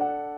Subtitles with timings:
[0.00, 0.29] thank you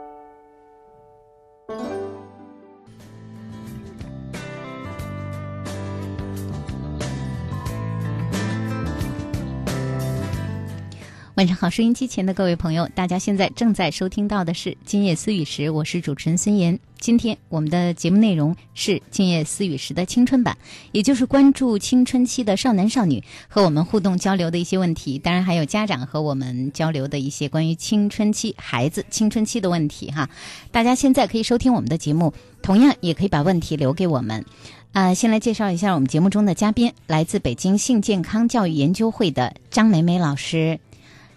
[11.42, 16.78] 晚上好，收音机前的各位朋友，大家现在正在收听到的是《今夜思雨时》，我是主持人孙岩。
[17.00, 20.56] 今天我们的节目内容是《今夜思雨时》的青春版，
[20.92, 30.30] 也就是关注青春期的少男少女和我们互动交流的一些问题，当然还有家长和我们交流的一些关于青春期孩子青春期的问题哈。
[30.70, 32.32] 大家现在可以收听我们的节目，
[32.62, 34.44] 同样也可以把问题留给我们。
[34.92, 40.78] 啊，先来介绍一下我们节目中的嘉宾，来自北京性健康教育研究会的张梅梅老师。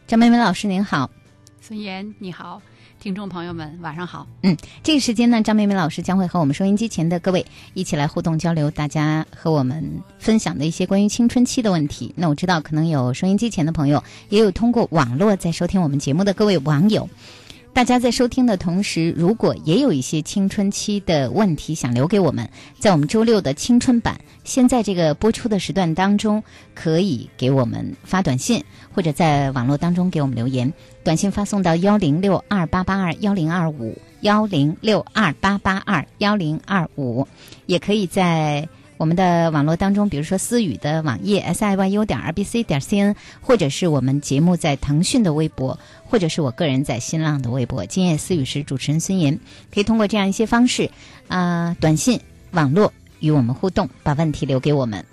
[0.08, 1.10] 张梅梅老师您好，
[1.60, 2.62] 孙岩你好，
[3.00, 4.28] 听众朋友们晚上好。
[4.44, 12.14] 嗯，这个时间呢，张梅梅老师将会和我们收音机前的各位一起来互动交流，大家和我们分享的一些关于青春期的问题。
[12.16, 17.10] 那我知道，可能有收音机前的朋友，也有通过网络在收听我们节目的各位网友。
[17.76, 26.42] 大家在收听的同时，如果也有一些青春期的问题想留给我们，在我们周六的青春版，现在这个播出的时段当中，
[26.74, 30.72] 可以给我们发短信，或者在网络当中给我们留言。
[31.04, 37.28] 短信发送到幺零六二八八二幺零二五幺零六二八八二幺零二五，
[37.66, 38.70] 也可以在。
[38.98, 49.38] 我们的网络当中，比如说思雨的网页 s i y u 点 r b c 点 c n，或者是我们节目在腾讯的微博，或者是我个人在新浪的微博“今夜思雨时”主持人孙岩，
[49.74, 50.90] 可以通过这样一些方式，
[51.28, 52.20] 啊，短信、
[52.52, 55.04] 网络与我们互动，把问题留给我们。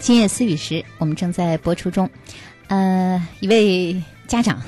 [0.00, 2.08] 今夜思雨时，我们正在播出中。
[2.68, 4.62] 呃，一位家长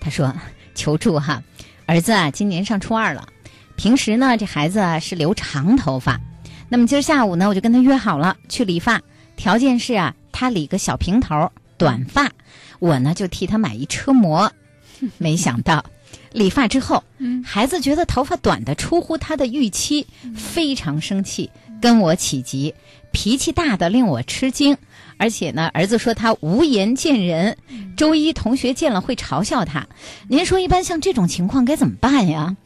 [0.00, 0.34] 他说
[0.74, 1.40] 求助哈，
[1.86, 3.28] 儿子啊今年上初二了，
[3.76, 6.20] 平时呢这孩子啊是留长头发，
[6.68, 9.00] 那么今儿下午呢我就跟他约好了去理发，
[9.36, 12.28] 条件是啊他理个小平头短发，
[12.80, 14.50] 我呢就替他买一车模，
[15.16, 15.84] 没想到
[16.32, 17.04] 理发之后，
[17.44, 21.50] 孩子觉得头发短的出乎他的预期，非常生气，
[21.80, 22.74] 跟我起急，
[23.12, 24.76] 脾气大的令我吃惊。
[25.18, 27.56] 而且呢，儿子说他无颜见人，
[27.96, 29.86] 周一同学见了会嘲笑他。
[30.28, 32.56] 您说一般像这种情况该怎么办呀？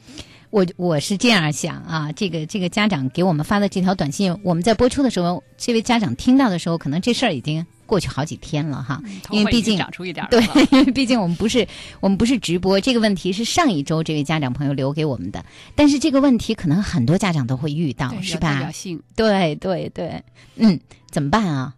[0.50, 9.02] 我我是这样想啊，这个这个家长给我们发的这条短信，我们在播出的时候，这位家长听到的时候，可能这事儿已经过去好几天了哈。
[9.30, 11.66] 因为毕竟长出一点对，因 为毕竟我们不是
[12.00, 15.44] 我们不是直播，这个问题是上一周这位家长朋友留给我们的。
[15.74, 18.70] 但是这个问题可能很多家长都会遇到，是吧？
[19.14, 20.22] 对对对，
[20.56, 20.78] 嗯，
[21.10, 21.74] 怎么办啊？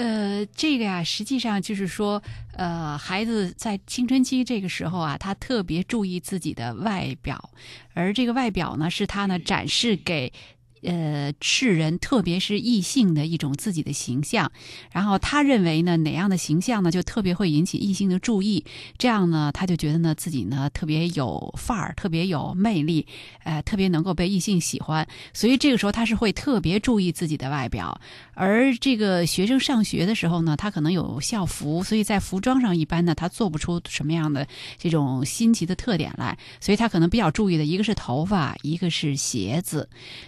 [0.00, 2.22] 呃，这个呀，实际上就是说，
[2.54, 7.50] 呃，孩子在青春期这个时候啊，他特别注意自己的外表，
[7.92, 10.32] 而这个外表呢，是他呢展示给。
[10.82, 14.50] 呃，世人特别是异性的一种自己的形象，
[14.90, 18.64] 然后他认为呢，哪样的形象呢，就特别会引起异性的注意，
[18.96, 23.06] 这样呢，他就觉得呢，自己呢特别有范儿，特别有魅力，
[23.44, 28.00] 呃，特别能够被异性喜欢，所以这个时候他是会特别注意自己的外表。
[28.32, 34.46] 而这个学生上学的时候呢，他可能有校服，所以在服装上一般呢，他做不出什么样的
[34.78, 39.86] 这种新奇的特点来，所以他可能比较注意的一个是头发，一个是鞋子，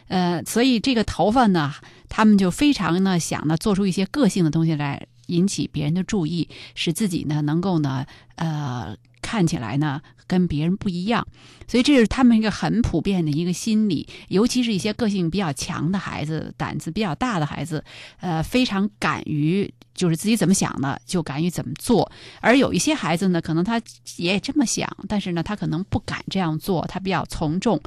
[0.08, 0.41] 呃。
[0.46, 1.72] 所以这个头发呢，
[2.08, 11.26] 他们就非常呢想呢做出一些个性的东西来引起别人的注意，使自己呢能够呢呃看起来呢跟别人不一样。
[11.68, 17.82] 所以这是他们一个很普遍的一个心理，尤其是一些个性比较强的孩子、胆子比较大的孩子，
[18.20, 19.72] 呃，非常敢于。
[19.94, 22.10] 就是自己怎么想的，就敢于怎么做。
[22.40, 23.80] 而有一些孩子呢，可能他
[24.16, 27.78] 也这么想，但是呢，他可能不敢这样做，他比较从众。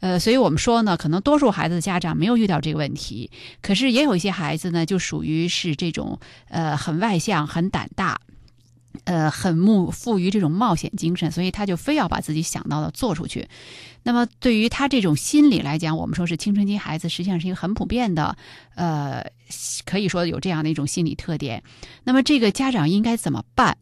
[0.00, 3.30] 呃，所以我们说呢，可能多数孩子的家长没有遇到这个问题，
[3.60, 6.18] 可是也有一些孩子呢，就属于是这种
[6.48, 8.18] 呃很外向、很胆大。
[9.04, 13.48] 呃，很慕富于这种冒险精神，所以他就非要把自己想到的做出去。
[14.02, 18.36] 那么，对于他这种心理来讲，我们说是青春期孩子实际上是一个很普遍的，
[18.74, 19.24] 呃，
[19.84, 21.62] 可以说有这样的一种心理特点。
[22.04, 23.76] 那么，这个家长应该怎么办？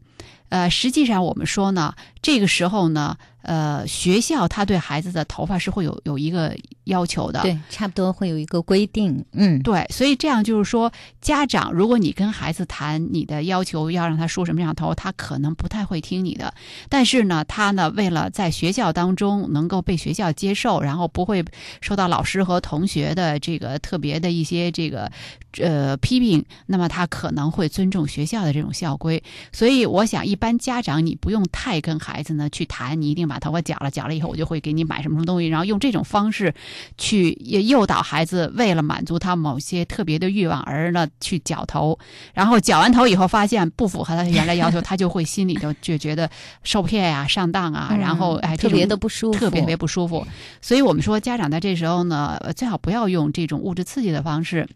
[0.48, 3.16] 呃，实际上我们说呢，这个时候呢。
[3.48, 16.52] 呃，学校他对孩子的头发是会有有一个要求的，对，差不多会有一个规定，嗯，对，所以这样就是说，家长如果你跟孩子谈你的要求，要让他梳什么样头，他可能不太会听你的。
[16.88, 21.44] 但是呢，他呢，为了在学校当中能够被学学校接受，然后不会
[21.82, 25.12] 受到老师和同学的这个特别的一些这个
[25.60, 29.22] 呃批评，那么他可能会尊重学校的这种校规。
[29.52, 36.54] 所以，我想一般家长你不用太跟孩子呢去谈，你一定把头发剪了，剪了以后我就会给你买什么什么东西，然后用这种方式
[36.96, 41.98] 去诱导孩子，为了满足他某些特别的欲望而呢去绞头，
[42.34, 46.28] 然后绞完头以后发现不符合他原来要求，他就会心里头就觉得
[46.62, 50.26] 受骗呀、上当啊，然后哎特别的不舒服，特别特别不舒服。
[50.60, 54.68] 所以我们说，家长在这时候呢，最好不要用这种物质刺激的方式。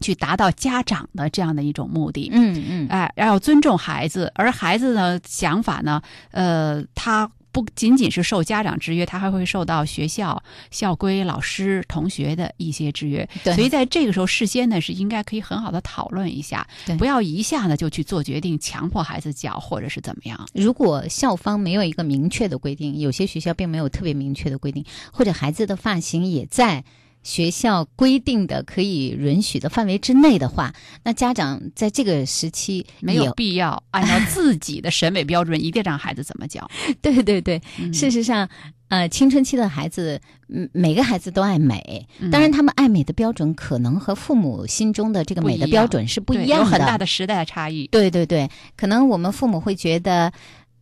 [0.00, 6.00] 去达到家长的这样的一种目的，嗯嗯，哎，要尊重孩子，而孩子的想法呢，
[6.30, 7.28] 呃，他
[7.60, 10.40] 不仅仅是受家长制约，他还会受到学校
[10.70, 13.28] 校规、老师、同学的一些制约。
[13.42, 16.66] 对，所以在这个时候，事先呢是应该可以很好的讨论一下，
[16.98, 20.46] 不要一下呢就去做决定，强迫孩子缴或者是怎么样。
[20.54, 26.84] 如果校方没有一个明确的规定，有些学校并没有特别明确的规定，或者孩子的发型也在。
[27.22, 30.74] 学校规定的可以允许的范围之内的话，
[31.04, 36.68] 那家长在这个时期没有必要 按照自己的审美标准一定让孩子怎么教。
[37.02, 37.60] 对对对，
[37.92, 38.48] 事实上，
[38.88, 47.86] 呃，青春期的孩子，嗯，每个孩子都爱美，当然他们爱美的标准可能和父母心中的这个美的标准是不一样的，有很大的时代差异。
[47.88, 50.32] 对对对，可能我们父母会觉得，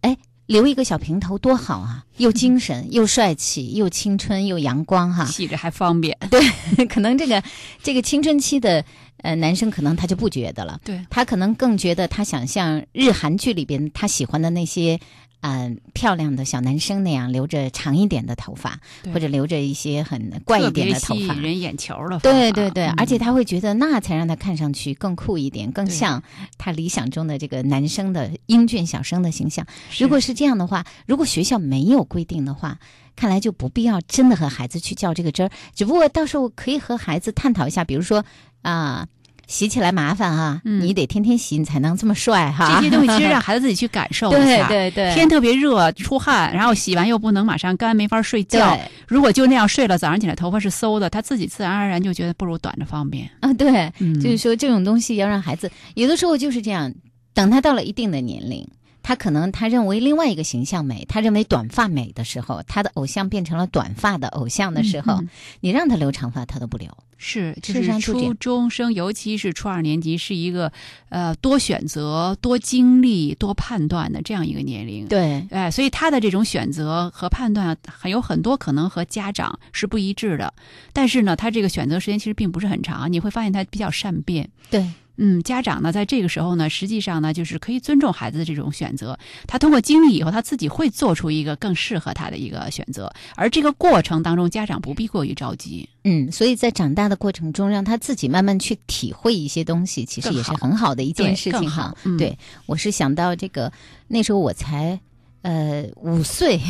[0.02, 0.16] 哎。
[0.46, 6.16] 留一个小平头多好啊， 又精神又帅气又青春又阳光哈，洗着还方便。
[6.30, 6.40] 对，
[6.86, 7.42] 可能这个
[7.82, 8.84] 这个青春期的
[9.22, 14.98] 呃男生可能他就不觉得了，对他可能更觉得他想像日韩剧里边他喜欢的那些。
[15.42, 18.80] 嗯，漂亮的小男生那样留着长一点的头发，
[19.12, 22.18] 或者留着一些很怪一点的头发，吸引人眼球了。
[22.20, 26.22] 对对对，而且他会觉得那才让他看上去更酷一点，更像
[26.58, 29.64] 他理想中的这个男生的英俊小生的形象。
[29.98, 32.78] 如果是这样的话，如果学校没有规定的话，
[33.14, 35.50] 看来就不必要真的和孩子去较这个真儿。
[35.74, 38.24] 只不过到时候可以和孩子探讨一下，比如说
[38.62, 39.06] 啊。
[39.46, 42.76] 洗起来麻烦啊，你得天天洗，你才能这么帅哈。
[42.76, 44.66] 这些东西其实让孩子自己去感受一下。
[44.68, 48.78] 对对对，天特别热，出汗，然后洗完又不能马上干，没法睡觉。
[49.06, 53.52] 如果就那样睡了，早上起来头发是馊的，他自己自然而然就觉得不如短的方便啊。
[53.54, 56.92] 对，就是说这种东西要让孩子，有的时候就是这样，
[57.32, 58.66] 等他到了一定的年龄。
[59.06, 65.22] 他可能他认为另外一个形象美，他认为短发美的时候，他的偶像变成了短发的偶像的时候，
[65.60, 66.90] 你让他留长发，他都不留。
[67.16, 70.72] 是，就是初中生，尤其是初二年级，是一个
[71.08, 75.06] 呃多选择、多经历、多判断的这样一个年龄。
[75.06, 80.52] 对，哎，所以他的这种选择和判断还有很多可能和家长是不一致的。
[80.92, 84.50] 但是呢，他这个选择时间其实并不是很长，你会发现他比较善变。
[84.68, 84.84] 对。
[85.18, 89.18] 嗯，家长呢，在这个时候呢，实际上呢，就是可以尊重孩子的这种选择。
[89.46, 93.12] 他通过经历以后，他自己会做出一个更适合他的一个选择。
[93.34, 95.88] 而这个过程当中，家长不必过于着急。
[96.04, 101.94] 嗯，所以在长大的过程中，让他自己慢慢去体会一些东西，其实也是很好的一件事情哈。
[102.18, 103.72] 对，我是想到这个，
[104.08, 104.98] 那时候我才
[105.42, 106.60] 呃五岁，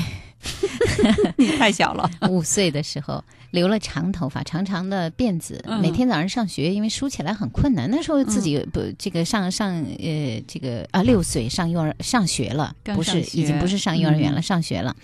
[1.37, 2.08] 你太小了。
[2.31, 3.22] 五岁的时候。
[3.56, 7.91] 留了长头发，长长的辫子，每天早上上学，因为梳起来很困难。
[7.91, 14.94] 那时候自己不这个上上呃这个啊六岁上幼儿上学了，不是已经不是上幼儿园了，上学了。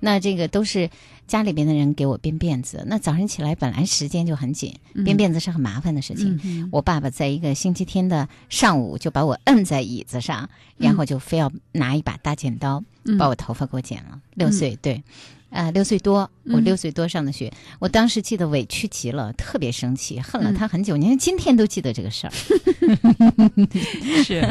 [0.00, 0.90] 那这个都是
[1.26, 2.84] 家里边的人给我编辫子。
[2.86, 4.74] 那早上起来本来时间就很紧，
[5.06, 6.68] 编辫子是很麻烦的事情。
[6.70, 12.84] 我爸爸在一个星期天的上午就把我摁在椅子上，然后就非要拿一把大剪刀
[13.18, 14.20] 把我头发给我剪了。
[14.34, 15.02] 六岁对。
[15.52, 20.96] 啊，六岁多，我六岁多上的学，我当时记得委屈极了，特别生气，恨了他很久。
[20.96, 22.32] 你看今天都记得这个事儿，
[24.24, 24.42] 是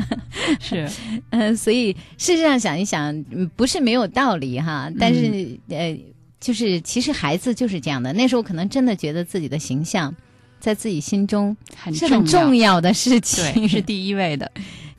[0.60, 0.88] 是，
[1.32, 3.24] 呃，所以事实上想一想，
[3.56, 4.92] 不是没有道理哈。
[5.00, 6.00] 但是呃，
[6.40, 10.16] 就是其实孩子就是这样的，那时候可能真的觉得自己的形象
[10.60, 11.58] 在自己心中
[11.94, 14.52] 是很重要的事情，是第一位的。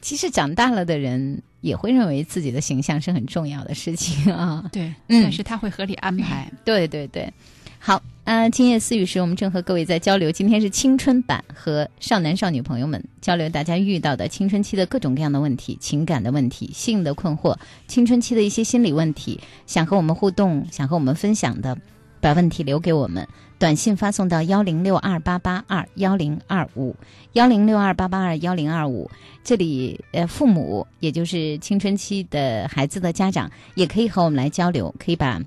[0.03, 1.41] 其实长大了的人。
[1.63, 4.69] 也会认为自己的形象是很重要的事情啊。
[4.73, 6.51] 对，但是他会合理安排。
[6.65, 7.33] 对对对，
[7.79, 10.33] 好，嗯，今夜私语时，我们正和各位在交流。
[10.33, 17.57] 今天是青春版和少男少女朋友们交流，大家遇到的青春期的各种各样的问题、情感的问题、性的困惑、
[17.87, 21.79] 青春期的一些心理问题，想和我们互动、想和我们分享的，
[22.23, 23.29] 把问题留给我们。
[23.59, 26.97] 短信发送到幺零六二八八二幺零二五
[27.35, 29.09] 幺零六二八八二幺零二五，
[29.45, 35.41] 这里呃，父母也就是青春期的孩子的家长也可以和我们来交流，可以把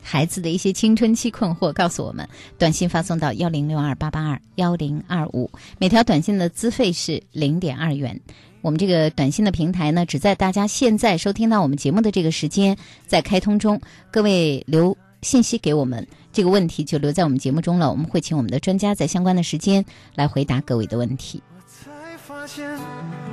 [0.00, 2.28] 孩子的一些青春期困惑告诉我们。
[2.56, 8.20] 短信发送到幺零六二八八二幺零二五，每条短信的资费是零点二元。
[8.62, 12.76] 我们这个短信的平台呢，只在大家现在收听到我们节目的这个时间
[13.08, 13.80] 在开通中，
[14.12, 14.96] 各位留。
[15.24, 17.90] 信息给我们，这个问题就留在我们节目中了。
[17.90, 19.82] 我们会请我们的专家在相关的时间
[20.14, 21.42] 来回答各位的问题。
[21.56, 22.78] 我才发现，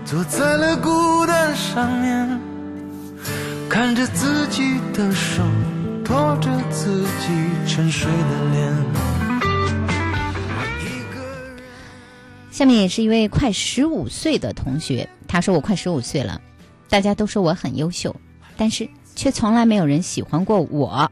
[0.06, 2.40] 坐在了孤单上面，
[3.70, 5.44] 看着自己的手，
[6.06, 7.28] 托着自己
[7.68, 8.74] 沉睡的脸。
[12.52, 16.40] 下面也是一位快十五岁的同学，他说：“我快十五岁了，
[16.90, 18.16] 大家都说我很优秀，
[18.56, 21.12] 但是却从来没有人喜欢过我。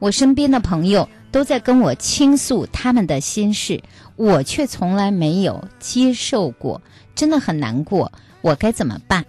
[0.00, 3.80] 我身边的朋友都在跟我倾诉他们的心事，
[4.16, 6.82] 我却从来没有接受过，
[7.14, 8.10] 真的很难过。
[8.40, 9.24] 我该怎么办？”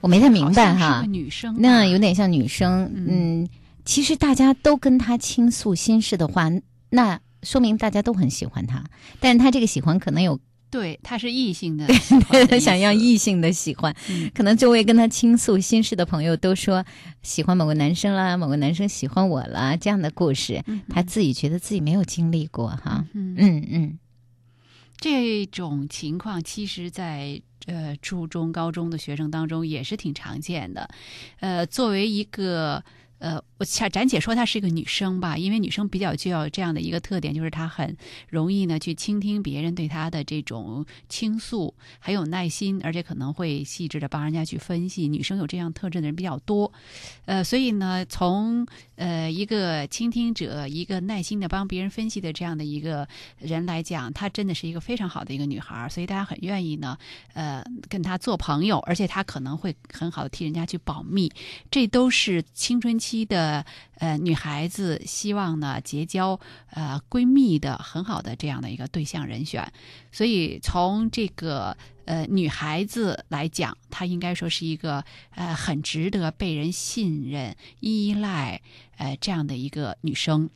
[0.00, 3.48] 我没太明白哈女生啊，那有点像女生，嗯嗯，
[3.84, 6.48] 其实大家都跟他倾诉心事的话，
[6.88, 8.84] 那说明大家都很喜欢他，
[9.18, 10.38] 但是他这个喜欢可能有
[10.70, 14.30] 对，他是异性的喜欢的，想要异性的喜欢，嗯。
[14.34, 16.84] 可能周围跟他倾诉心事的朋友都说
[17.22, 23.98] 喜欢某个男生啦，某个男生喜欢我啦，这样的故事，嗯他自己觉得自己没有经历过哈，嗯嗯嗯。
[24.98, 30.90] 这种情况其实在，呃初中、高中的学生当中也是挺常见的。
[31.38, 32.82] 呃，作为一个
[33.18, 37.96] 呃，我暂暂且说她是一个女生吧，因为女生比较具有这样的一个特点，就是她很
[38.28, 45.08] 容易呢去倾听别人对她的这种倾诉，很有耐心，而且可能会细致的帮人家去分析。
[45.08, 46.72] 女生有这样特质的人比较多，
[47.24, 56.96] 呃，所以呢，从呃一个倾听者，一个耐心的帮别人分析的这样的一个人来讲，她真的是一个非常好的一个女孩，所以大家很愿意呢，
[57.32, 61.32] 呃，跟她做朋友，而且她可能会很好的替人家去保密，
[61.70, 63.64] 这都是青春期的呃
[63.98, 66.38] 呃女孩子希望呢结交
[66.70, 69.72] 呃闺蜜的很好的这样的一个对象人选，
[70.12, 75.02] 所以从这个呃女孩子来讲，她应该说是一个
[75.34, 78.60] 呃很值得被人信任、依赖
[78.98, 80.50] 呃这样的一个女生。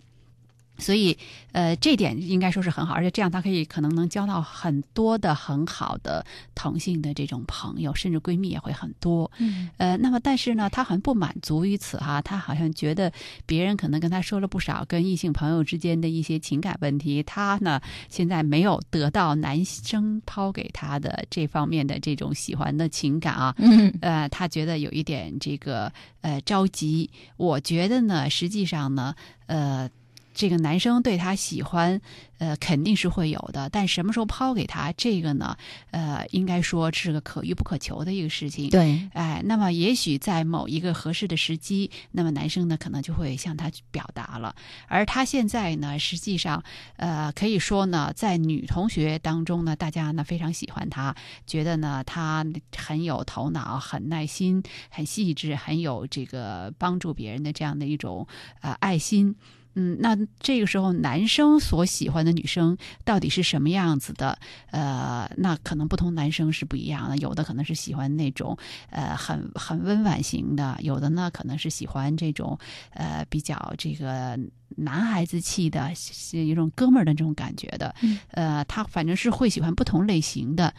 [0.79, 1.17] 所以，
[1.53, 6.25] 呃，这点应该说是很好，而且这样他可以可能能交到很多的很好的
[6.55, 9.31] 同性的这种朋友，甚至闺蜜也会很多。
[9.39, 13.13] 嗯呃，那么但是呢，他好像不满足于此哈，他好像觉得
[13.47, 27.09] 别人可能跟他说了不少跟异性朋友之间的一些情感问题，他呢现在没有得到男生抛给他的这方面的这种喜欢的情感啊，嗯呃，他觉得有一点这个呃着急。
[27.37, 29.15] 我觉得呢，实际上呢，
[29.47, 29.89] 呃，
[30.35, 32.01] 这个男生对她喜欢，
[32.39, 35.57] 呃，肯定是会有的，但什么时候抛给他，这个呢，
[35.91, 38.71] 呃，应该说是个可遇不可求的一个事情。
[38.71, 44.55] 对，哎，那么也许在某一个合适的时机，那么男生呢可能就会向她表达了。
[44.89, 46.63] 而她现在呢，实际上，
[46.97, 51.15] 呃，可以说呢，在女同学当中呢，大家呢非常喜欢她，
[51.47, 52.45] 觉得呢她
[52.77, 58.27] 很有头脑、很耐心、很细致、很有这个帮助别人的这样的一种
[58.63, 59.37] 呃爱心。
[59.75, 64.39] 嗯，那这个时候男生所喜欢的女生到底是什么样子的？
[64.71, 68.57] 呃，那可能不同男生是不一样的，有的可能是喜欢那种
[68.91, 72.59] 呃很很温婉型的，有的呢可能是喜欢这种
[72.91, 74.39] 呃比较这个
[74.77, 77.95] 男孩子气的，是有一种哥们儿的这种感觉的。
[78.03, 80.75] 嗯呃，他反正是会喜欢不同类型的。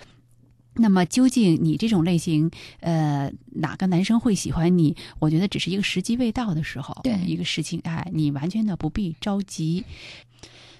[0.76, 2.50] 那么究竟你这种类型，
[2.80, 4.96] 呃，哪个男生会喜欢你？
[5.20, 9.86] 我觉得只是一个时机未到的时候，对一个事情，哎，你完全的不必着急。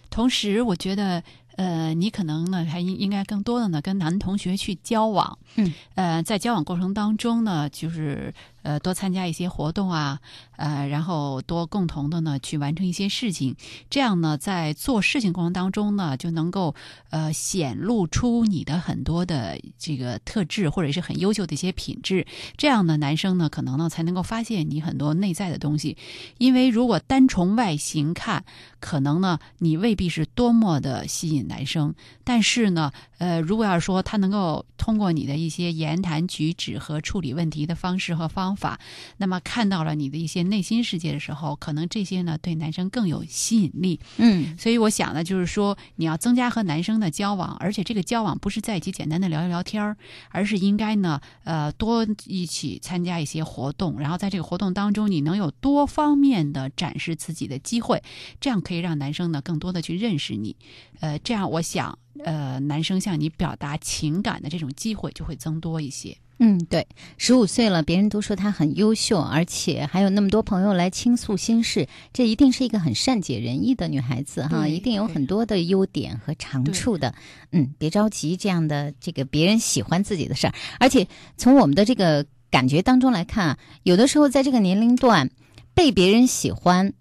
[0.10, 1.24] 同时，我觉得，
[1.56, 8.34] 呃，你可能呢，还应应该更多的呢，跟男同学去交往，嗯，呃，在交往过程当中呢，就是
[8.64, 10.20] 呃，多参加一些活动啊，
[10.56, 13.56] 呃，然后多共同的呢去完成一些事情，
[13.90, 16.74] 这样呢，在做事情过程当中呢，就能够
[17.10, 22.26] 呃显露出你的很多的这个特质，或者是很优秀的一些品质。
[22.58, 25.98] 这样呢，男生呢可能呢才能够发现你很多内在的东西。
[26.38, 28.46] 因为如果单从外形看，
[28.80, 31.94] 可能呢你未必是多么的吸引男生，
[32.24, 38.80] 但是呢，呃，如果要是说他能够通过你的一些言谈举止和处理问题的方式和方法，
[39.18, 44.00] 那么看到了你的一些内心世界的时候，可能这些呢对男生更有吸引力。
[44.18, 49.98] 嗯所以我想呢，就是说你要增加和男生的交往，而且这个交往不是在一起简单的聊一聊天儿，
[50.30, 58.02] 而是应该呢，呃，多一起参加一些活动，然后在这个活动当中，你能有多方面的展示自己的机会，
[58.40, 60.56] 这样可以让男生呢更多的去认识你，
[61.00, 66.18] 呃，这样我想，呃，男生向你表达情感的这种机会就会增多一些。
[66.40, 66.88] 嗯，对，
[67.18, 77.14] 十五岁了，别人都说她很优秀，而且还有那么多朋友来倾诉心事，这一定是一个很善解人意的女孩子哈，一定有很多的优点和长处的。
[77.52, 85.30] 嗯，别着急，这样的这个别人喜欢自己的事儿，而且从我们的这个感觉当中来看啊，有的时候在这个年龄段
[85.74, 86.94] 被别人喜欢，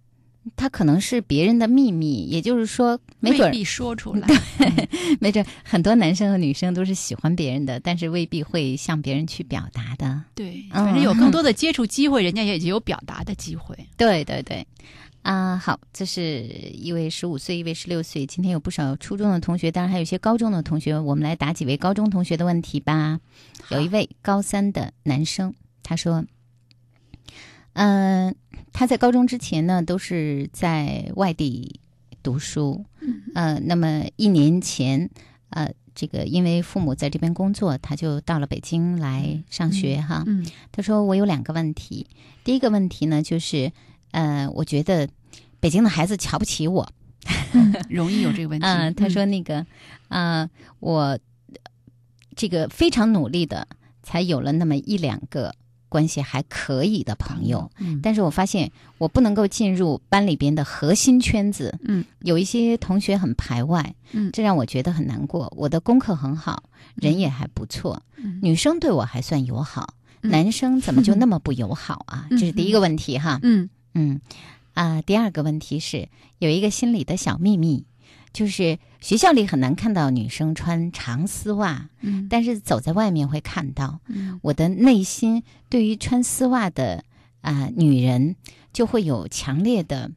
[0.56, 4.26] 他可能是别人的秘密，也就是说，没准儿未必说出来。
[5.20, 10.22] 没准儿很多男生和女生都是喜欢别人的，但是未必会向别人去表达的。
[10.34, 13.76] 对，嗯反正有更多的接触机会，人家也有表达的机会。
[13.96, 14.66] 对对对，
[15.22, 18.26] 啊、好，这是一位十五岁，一位十六岁。
[18.26, 20.98] 今天有不少初中的同学，当然还有一些高中的同学。
[20.98, 23.20] 我们来答几位高中同学的问题吧。
[23.70, 26.24] 有一位高三的男生，他说
[27.74, 28.34] ：“嗯、
[28.72, 31.80] 他在高中之前呢，都是在外地
[32.22, 32.84] 读书，
[33.34, 35.10] 呃，那么一年前，
[35.50, 40.24] 呃，这个因为父母在这边工作，他就到了北京来上学哈。
[40.26, 42.06] 嗯他说：“我有两个问题，
[42.44, 43.72] 第一个问题呢，就是，
[44.12, 45.08] 呃，我觉得
[45.60, 46.88] 北京的孩子瞧不起我。
[47.88, 48.64] 容易有这个问题。
[48.66, 49.66] 嗯、他说那个，
[50.08, 50.48] 呃，
[50.80, 51.18] 我
[52.34, 53.68] 这个非常努力的，
[54.02, 55.54] 才有了那么一两个
[55.92, 57.70] 关系还可以的朋友。
[57.78, 64.30] 嗯，但是我发现我不能够进入班里边的核心圈子，嗯，有一些同学很排外，嗯。
[64.32, 65.52] 这让我觉得很难过。
[65.54, 66.62] 我的功课很好，
[66.94, 68.40] 人也还不错，嗯。
[68.42, 70.30] 女生对我还算友好，嗯。
[70.30, 72.26] 男生怎么就那么不友好啊？
[72.30, 72.38] 嗯。
[72.38, 73.38] 这是第一个问题哈。
[73.42, 73.68] 嗯。
[73.92, 74.20] 嗯，
[74.72, 76.08] 啊、第二个问题是
[76.38, 77.84] 有一个心里的小秘密，
[78.32, 84.00] 就是学校里很难看到女生穿长丝袜，嗯但是走在外面会看到。
[84.08, 87.04] 嗯我的内心对于穿丝袜的
[87.40, 88.36] 啊、女人，
[88.72, 90.10] 就会有强烈的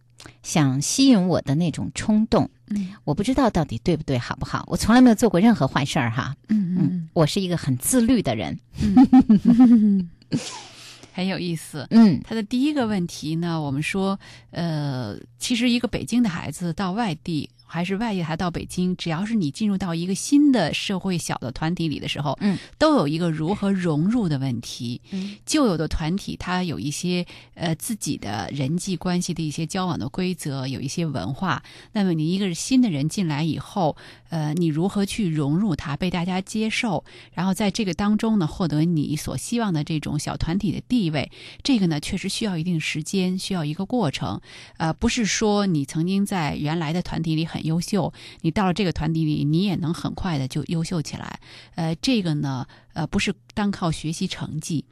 [0.44, 2.50] 想吸引我的那种冲动。
[2.68, 4.64] 嗯我不知道到底对不对，好不好？
[4.68, 6.36] 我从来没有做过任何坏事儿哈。
[6.50, 8.58] 嗯嗯，我是一个很自律的人。
[8.82, 10.10] 嗯，
[11.14, 11.86] 很有意思。
[11.92, 14.20] 嗯他的第一个问题呢，我们说，
[14.52, 25.02] 呃，其实一个北京的孩子到外地，还是外地还到北京，只要是你进入到一个新的社会小的团体里的时候，嗯，都有一个如何融入的问题。
[25.12, 31.64] 嗯旧有的团体，它有一些呃自己的人际关系的一些交往的规则，有一些文化。
[31.92, 33.96] 那么你一个新的人进来以后，
[34.36, 41.32] 呃，你如何去融入它，被大家接受，然后在这个当中呢，获得你所希望的这种小团体的地位，
[41.64, 44.42] 这个呢，确实需要一定时间，需要一个过程。
[44.76, 48.12] 呃，不是说你曾经在原来的团体里很优秀，
[48.42, 51.40] 你到了这个团体里，你也能很快的就优秀起来。
[51.76, 54.84] 呃，这个呢，呃，不是单靠学习成绩。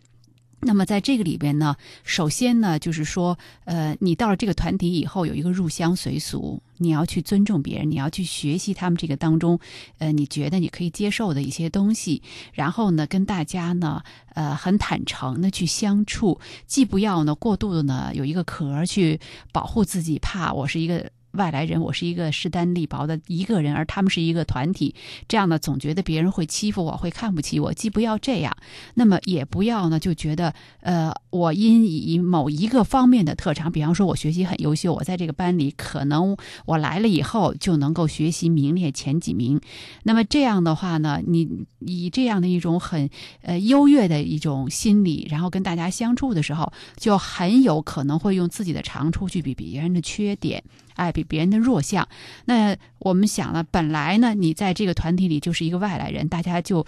[0.65, 9.59] 那么在这个里边呢，首先呢，就是说，呃，你到了这个团体以后，有一个入乡随俗，你要去尊重别人，你要去学习他们这个当中，
[9.97, 12.21] 呃，你觉得你可以接受的一些东西，
[12.53, 14.01] 然后呢，跟大家呢，
[14.33, 19.19] 呃，很坦诚的去相处，既不要呢过度的呢有一个壳去
[19.51, 21.09] 保护自己，怕我是一个。
[21.33, 24.93] 外来人，我是一个势单力薄的一个人，而他们是一个团体，
[25.27, 27.73] 这样呢，总觉得别人会欺负我，会看不起我。
[27.73, 28.55] 既不要这样，
[28.93, 39.59] 那么也不要呢，就觉得呃，我因以某一个方面的特长，比方说我学习很优秀，我在这个班里可能我来了以后就能够学习名列前几名。
[40.03, 43.09] 那么这样的话呢，你以这样的一种很
[43.41, 50.63] 呃优越的一种心理，然后跟大家相处的时候，就很有可能会用自己的长处去比别人的缺点。
[50.95, 52.07] 哎，比别人的弱项。
[52.45, 56.85] 那我们想了，本来呢，你在这个团体里就是一个外来人，大家就。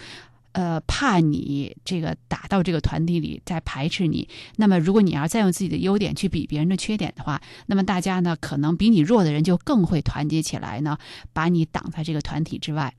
[0.52, 4.26] 呃，怕你这个打到这个团体里，再排斥你。
[4.56, 10.96] 那么，如果你要再用自己的优点去比别人的缺点的话，那么大家呢，可能比你弱的人就更会团结起来呢，
[11.34, 12.94] 把你挡在这个团体之外。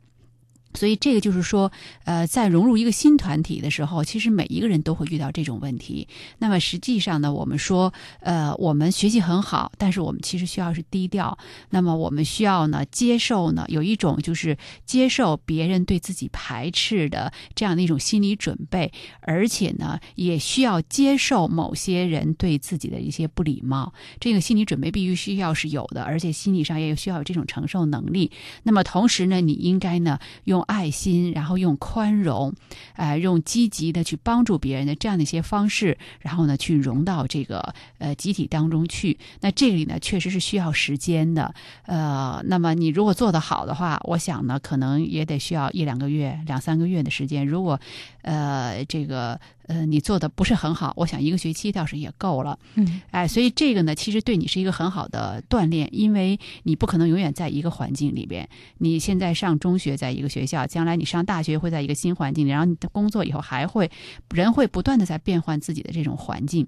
[0.77, 1.71] 所以这个就是说，
[2.05, 6.07] 呃，在融入一个新团体的时候，其实每一个人都会遇到这种问题。
[6.37, 11.37] 那么实际上呢，我们说，呃，我们学习很好，但是我们其实需要是低调。
[11.71, 23.91] 那么我们需要呢，接受呢，有一种就是接受别人对自己排斥的这样的一种心理准备，而且呢，也需要接受某些人对自己的一些不礼貌。
[24.19, 28.31] 这个心理准备必须需要是有的，而且心理上也需要有这种承受能力。
[28.63, 32.53] 那么同时呢，你应该呢，用爱心，然后用宽容，
[32.95, 39.17] 呃，用积极的去帮助别人的这样的一些方式，然后呢，去融到这个呃集体当中去。
[39.41, 41.53] 那这里呢，确实是需要时间的。
[41.87, 47.47] 呃，那么你如果做得好的话，我想呢，可能也得需要一两个月、两三个月的时间。
[47.47, 47.79] 如果
[48.27, 52.59] 呃这个呃你做的不是很好，我想一个学期倒是也够了。
[52.75, 58.47] 嗯哎，所以这个呢，其实对你是一个很好的锻炼，因为你不可能永远在一个环境里边。
[58.79, 63.89] 你现在上中学在一个学校，将来你上大学会在一个新环境里，然后你的工作以后还会，
[64.35, 66.67] 人会不断的在变换自己的这种环境。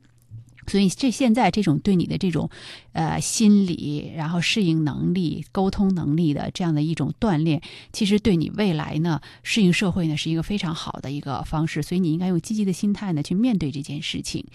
[0.67, 2.49] 所以这现在这种对你的这种，
[2.93, 11.81] 呃，心理，然后适应能力、沟通能力的这样的一种锻炼，其实对你未来呢适应社会呢是一个非常好的一个方式。
[11.81, 14.45] 所以你应该用积极的心态呢去面对这件事情。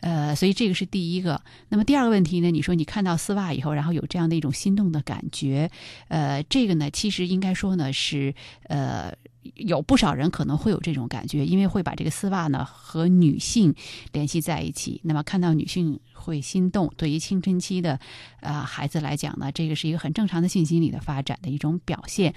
[0.00, 1.40] 呃，所以这个是第一个。
[1.70, 2.50] 那么第二个问题呢？
[2.50, 5.70] 你说你看到丝袜以后，然后有这样的一种心动的感觉，
[6.08, 9.12] 呃，这个呢，其实应该说呢是呃。
[9.54, 13.74] 有不少人可能会有这种感觉，因为会把这个丝袜呢和女性
[14.12, 15.00] 联系在一起。
[15.04, 17.98] 那么看到女性会心动，对于青春期的
[18.40, 22.34] 呃孩子来讲呢，这个是一个很正常的性心理的发展的一种表现。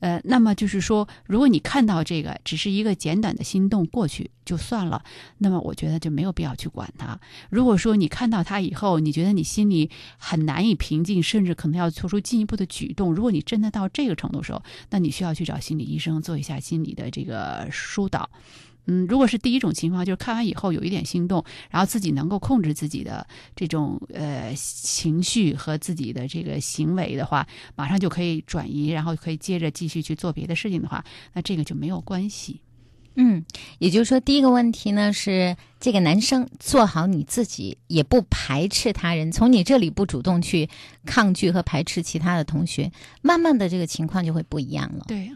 [0.00, 5.04] 呃，那么就是说，如果你看到这个只是一个简短的心动过去就算了，
[5.38, 7.18] 那么我觉得就没有必要去管它。
[7.50, 18.28] 如果说你看到他以后，你觉得你心里很难以平静，甚至可能要做出进一步的举动，如果你真的到这个程度的时候，那你需要去找心理医生做一下心理的这个疏导。
[18.86, 32.60] 嗯，如果是第一种情况，就是看完以后有一点心动，然后自己能够控制自己的这种呃情绪和自己的这个行为的话，马上就可以转移，然后可以接着继续去做别的事情的话，那这个就没有关系。
[33.18, 33.42] 嗯，
[33.78, 40.68] 也就是说，第一个问题呢是这个男生做好你自己，也不排斥他人，从你这里不主动去
[41.06, 42.90] 抗拒和排斥其他的同学，
[43.22, 45.04] 慢慢的这个情况就会不一样了。
[45.08, 45.30] 对，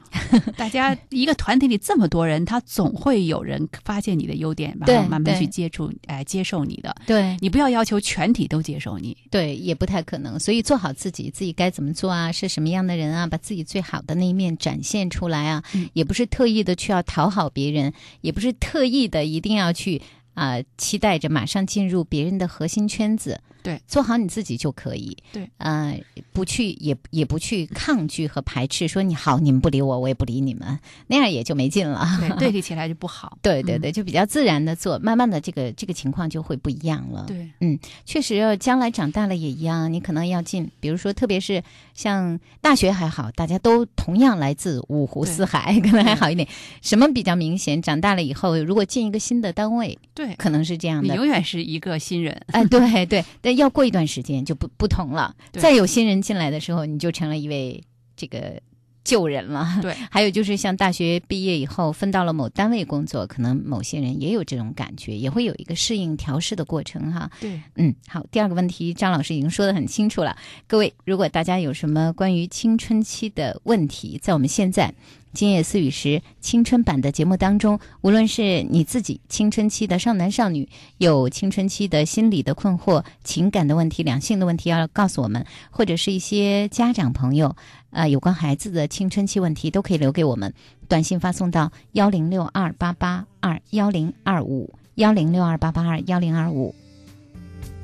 [0.56, 6.94] 大家一个团体里这么多人，他总会有人发现你的优点， 然后慢慢去接触，哎、接受你的。
[7.06, 9.16] 对你不要要求全体都接受你。
[9.30, 10.38] 对，也不太可能。
[10.38, 12.30] 所以做好自己，自己该怎么做啊？
[12.32, 13.26] 是什么样的人啊？
[13.26, 15.62] 把自己最好的那一面展现出来啊！
[15.72, 20.02] 嗯也不是特意的去要讨好别人，也不是特意的一定要去
[20.34, 23.40] 啊、期待着马上进入别人的核心圈子。
[23.62, 25.16] 对，做好你自己就可以。
[25.32, 25.98] 对，呃，
[26.32, 32.06] 不去也也不去抗拒和排斥，说你好，你们不理我，我也不理你们，那样也就没劲了。
[32.20, 33.38] 对， 对立起来就不好。
[33.42, 37.24] 对对对，就比较自然的做，慢慢的这个这个情况就会不一样了。
[37.26, 41.62] 对，嗯确实，将来长大了也一样，你可能要进，比如说，特别是
[41.94, 46.46] 像大学还好，大家都同样来自五湖四海，可能还好一点。
[46.82, 47.80] 什么比较明显？
[47.80, 51.08] 长大了以后，如果进一个新的单位，对，可能是这样的。
[51.12, 52.40] 你永远是一个新人。
[52.48, 55.34] 哎，对对对， 但要过一段时间就不不同了。
[55.50, 57.82] 对再有新人进来的时候，你就成了一位
[58.16, 58.62] 这个
[59.02, 59.80] 旧人了。
[59.82, 67.28] 对， 还有就是像大学毕业以后分到了某单位工作，可能某些人也有这种感觉，也会有一个适应调试的过程哈。
[67.40, 70.36] 对，嗯，好，第二个问题，张老师已经说的很清楚了。
[70.68, 74.94] 各位，如果大家有什么关于青春期的问题，在我们现在
[75.32, 87.54] 今夜思雨时青春版的节目当中，无论是你自己青春期的少男少女，有青春期的心理的困惑、情感的问题、两性的问题，要告诉我们，或者是一些家长朋友，
[87.90, 90.52] 呃，有关孩子的青春期问题，都可以留给我们，
[90.88, 96.74] 短信发送到幺零六二八八二幺零二五幺零六二八八二幺零二五。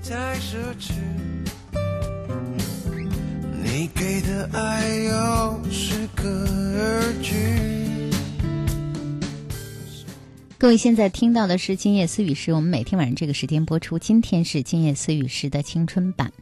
[0.02, 0.92] 太奢侈，
[3.68, 6.22] 你给的爱又是个
[6.79, 7.35] 而句。
[10.57, 13.98] 各位现在听到的是《今夜思雨时》，我们每天晚上这个时间播出。
[13.98, 16.33] 今天是《今夜思雨时》的青春版。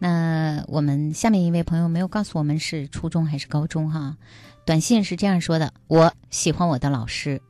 [0.00, 4.16] 那我们下面一位朋友没有告诉我们是初中还是高中哈，
[4.64, 7.40] 短信是这样说的：我喜欢我的老师，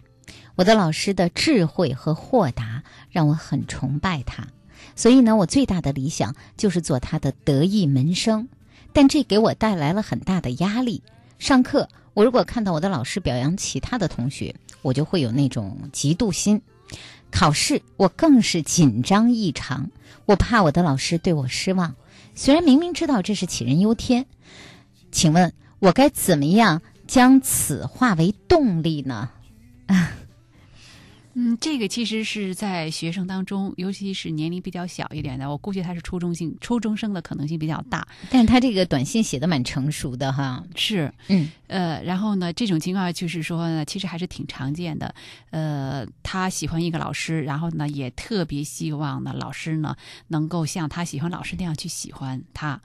[0.57, 4.49] 我的老师的智慧和豁达让我很崇拜他，
[4.95, 8.49] 所以呢，我最大的理想就是做他的得意门生，
[8.97, 11.03] 但这给我带来了很大的压力。
[11.39, 16.63] 上课，我如果看到我的老师表扬其他的同学，我就会有那种嫉妒心。
[17.31, 19.91] 考试，我更是紧张异常，
[20.25, 21.95] 我怕我的老师对我失望。
[22.35, 24.25] 虽然明明知道这是杞人忧天，
[25.13, 29.29] 请问我该怎么样将此化为动力呢？
[29.89, 30.13] 啊
[31.39, 38.09] 嗯，这个其实是在学生当中，尤其是年龄比较小一点的，我估计他是初中性初中生的可能性比较大。
[38.31, 45.15] 但是他这个短信写的蛮成熟的哈，是，嗯，呃，然后呢，这种情况就是说呢，其实还是挺常见的。
[45.51, 49.95] 呃，他喜欢一个老师，然后呢，也特别希望呢，老师呢
[50.29, 52.81] 能够像他喜欢老师那样去喜欢他。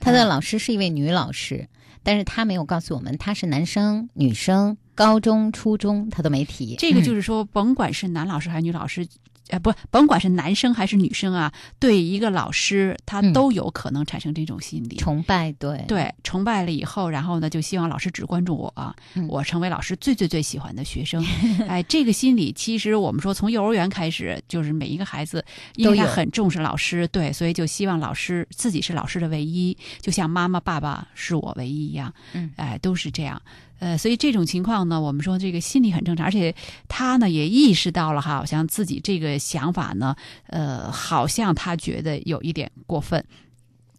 [0.00, 1.68] 他的老师是一位女老师，
[2.02, 6.76] 但是他没有告诉我们他是男生、女生、高中、初中，他都没提。
[6.76, 9.06] 这个就是是说，甭管是男老师还是女老师，
[9.48, 14.96] 呃，不，甭管是男生还是女生啊，对一个老师，他嗯都有可能产生这种心理。
[14.96, 21.24] 崇拜，对对，崇拜了以后，然后呢，就希望老师只关注我，啊嗯我成为老师最最最喜欢的学生。
[21.68, 25.44] 哎，这个心理其实我们说从幼儿园开始，就是每一个孩子，
[25.76, 32.12] 因为他很重视老师，对，所以就希望老师自己是老师的唯一，就像妈妈、爸爸是我唯一一样。
[32.32, 33.40] 嗯，哎，都是这样。
[33.82, 36.54] 呃，所以这种情况呢，我们说这个心理很正常，而且
[36.86, 40.14] 他呢也意识到了哈，好像自己这个想法呢，
[40.46, 43.24] 呃，好像他觉得有一点过分。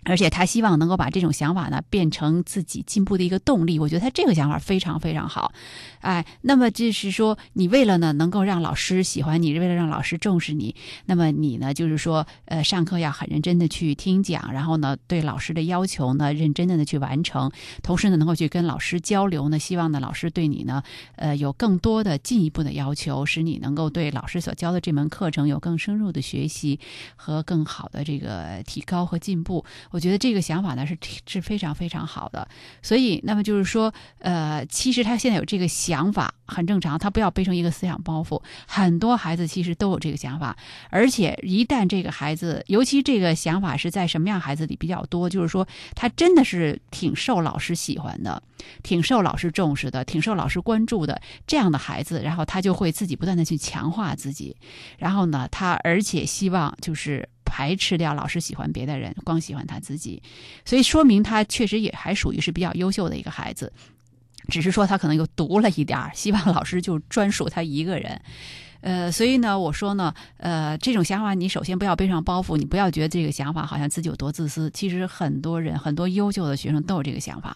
[0.05, 5.51] 而且他希望能够把这种想法呢变成自己进步的一个动力，我觉得他这个想法非常非常好，
[6.01, 20.83] 哎，那么就是说，你为了呢能够让老师喜欢你，为了让老师重视你，那么你呢就是说，呃，上课要很认真的去听讲，然后呢对老师的要求呢认真的呢去完成，同时呢能够去跟老师交流呢，希望呢老师对你呢，
[21.15, 26.79] 呃，有更多的进一步的要求，使你能够对老师所教的这门课程有更深入的学习
[27.15, 29.63] 和更好的这个提高和进步。
[29.93, 32.47] 我觉得这个想法呢是是非常非常好的，
[32.81, 38.41] 所以那么就是说，呃，其实他现在有这个想法很正常，他不要背成一个思想包袱。
[38.67, 40.57] 很多孩子其实都有这个想法，
[40.89, 48.41] 而且一旦这个孩子，尤其这个想法是在什么样孩子里比较多，就是说他真的是挺受老师喜欢的，
[48.81, 54.57] 挺受老师重视的，挺受老师关注的这样的孩子，然后他就会自己不断的去强化自己，
[54.97, 57.29] 然后呢，他而且希望就是。
[57.55, 60.23] 排斥掉老师喜欢别的人，光喜欢他自己，
[60.65, 63.71] 所以说明他确实也还属于是比较优秀的一个孩子，
[64.47, 68.19] 只是说他可能又读了一点儿，希望老师就专属他一个人。
[68.83, 74.69] 呃，所以呢，我说呢，呃，这种想法你首先不要背上包袱，你不要觉得这个想法好像自己有多自私。
[74.71, 77.55] 其实很多人，很多优秀的学生都有这个想法。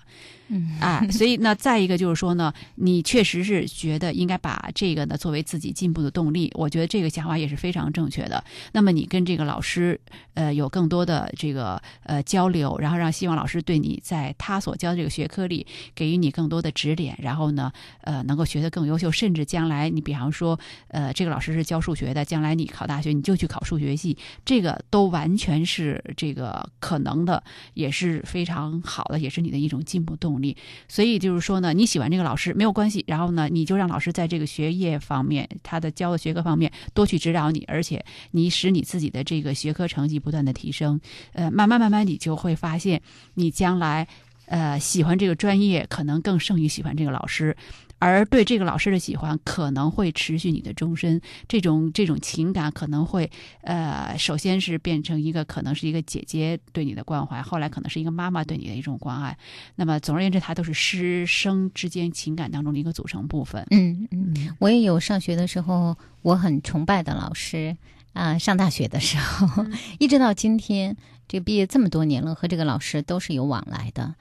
[0.49, 8.41] 嗯，啊，所以那再一个就是说呢，你确实是觉得应该把这个呢作为自己进步的动力，我觉得这个想法也是非常正确的。
[8.71, 9.99] 那么你跟这个老师，
[10.35, 17.69] 呃，有更多的这个呃交流，然后让希望老师对你在他所教的这个学科里给予你更多的指点，然后呢，
[18.03, 30.55] 呃，能够学得更优秀，甚至将来你比方说，呃，这个老师是教数学的，将来你考大学你就去考数学系，这个都完全是这个可能的，也是非常好的，也是你的一种进步动力。
[30.87, 41.01] 所以就是说呢，你喜欢这个老师没有关系，然后呢，你就让老师在这个学业方面，他的教的学科方面多去指导你，而且你使你自己的这个学科成绩不断的提升，
[41.33, 43.01] 呃，慢慢慢慢你就会发现，
[43.33, 44.07] 你将来
[44.45, 47.57] 呃喜欢这个专业可能更胜于喜欢这个老师。
[47.99, 53.29] 而对这个老师的喜欢可能会持续你的终身，这种这种情感可能会，
[53.61, 59.37] 呃，首先是变成一个可能是一个姐姐对你的关怀，后来可能是一个妈妈对你的一种关爱。
[59.75, 63.65] 那么总而言之，它都是师生之间情感当中的一个组成部分。
[63.71, 67.75] 嗯嗯，我也有上学的时候我很崇拜的老师
[68.13, 69.65] 啊，上大学的时候，
[69.97, 70.95] 一直到今天，
[71.27, 74.15] 这毕业这么多年了，和这个老师都是有往来的。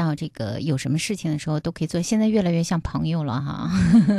[0.00, 3.70] 到这个有什么事情的时候都可以做，现在越来越像朋友了哈，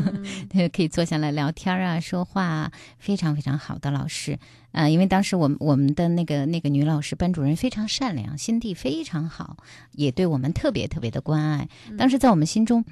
[0.71, 4.37] 可以坐下来聊天啊，说话，非常非常好的老师。
[4.73, 9.57] 呃，因为当时我们我们的那个那个女老师班主任非常善良，心地非常好，
[9.93, 11.67] 也对我们特别特别的关爱。
[11.97, 12.85] 当时在我们心中，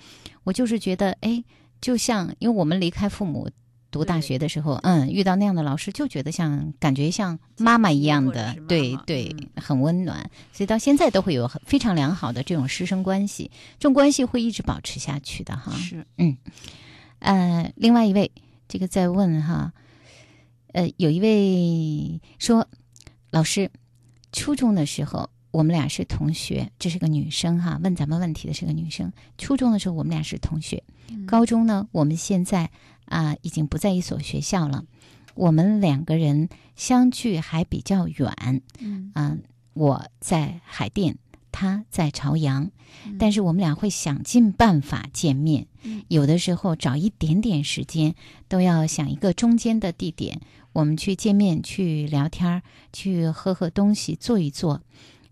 [0.45, 1.43] 我就是觉得，哎，
[1.80, 3.52] 就像因为我们离开父母。
[3.91, 10.30] 读大学的时候，嗯，遇到那样的老师，就觉得像感觉像妈妈一样的，对对，很温暖。
[10.54, 13.49] 所以到现在都会有非常良好的这种师生关系，
[13.80, 15.71] 这种关系会一直保持下去的哈。
[15.73, 16.38] 是，嗯，
[17.17, 18.32] 呃，另外一位
[18.67, 19.73] 这个在问哈，
[20.73, 22.67] 呃，有一位说，
[23.32, 23.71] 老师，
[24.32, 29.12] 初中的时候我们俩是同学，这是个女生哈，问咱们问题的是个女生。
[29.39, 30.84] 初中的时候我们俩是同学，
[31.25, 32.69] 高中呢，我们现在。
[33.10, 34.86] 啊，已经不在一所学校了。
[35.36, 39.43] 我们两个人相距还比较远，嗯，
[39.74, 41.17] 我在海淀，
[41.52, 42.72] 他在朝阳，
[43.17, 45.67] 但是我们俩会想尽办法见面。
[46.10, 48.15] 有的时候找一点点时间，
[48.48, 50.41] 都要想一个中间的地点，
[50.74, 54.82] 我们去见面，去聊天，去喝喝东西，坐一坐。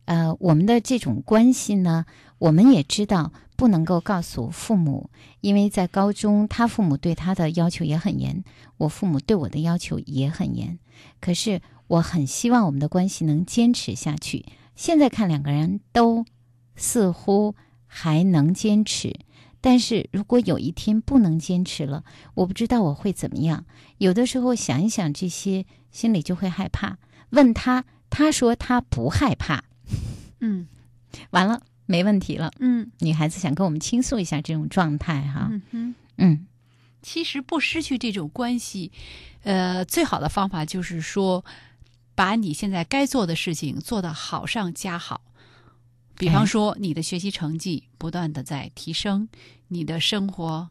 [0.06, 2.06] 呃，我们的这种关系呢，
[2.38, 3.34] 我们也知道。
[3.58, 5.10] 不能够告诉父母，
[5.42, 8.44] 因为在高中，他父母对他的要求也很严，
[8.78, 10.78] 我父母对我的要求也很严。
[11.20, 14.46] 可是我很希望我们的关系能坚持下去。
[14.76, 16.24] 现在看两个人都
[16.76, 17.56] 似乎
[17.88, 19.20] 还能坚持，
[19.60, 22.04] 但是如果有一天不能坚持了，
[22.36, 23.66] 我不知道我会怎么样。
[23.98, 27.00] 有的时候想一想这些，心里就会害怕。
[27.32, 29.64] 问他，他说他不害怕。
[30.42, 30.68] 嗯，
[31.32, 31.64] 完了。
[31.88, 36.46] 没问题了，嗯，女孩子想跟我们倾诉一下这种状态哈，嗯，嗯，
[37.02, 38.92] 其实不失去这种关系，
[39.44, 41.44] 呃，最好的方法就是说，
[42.14, 45.22] 把你现在该做的事情做得好上加好，
[46.16, 49.30] 比方说你的学习成绩不断的在提升，
[49.70, 50.70] 你的生活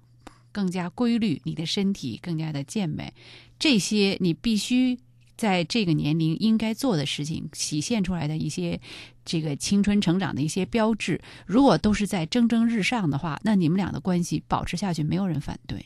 [0.53, 3.13] 更加规律，你的身体更加的健美，
[3.59, 4.99] 这些你必须。
[5.37, 8.81] 在这个年龄应该做的事情，体现出来的一些
[9.25, 15.85] 这个青春成长的一些标志，如果都是在蒸蒸日上的话，那你们俩的关系保持下去，没有人反对。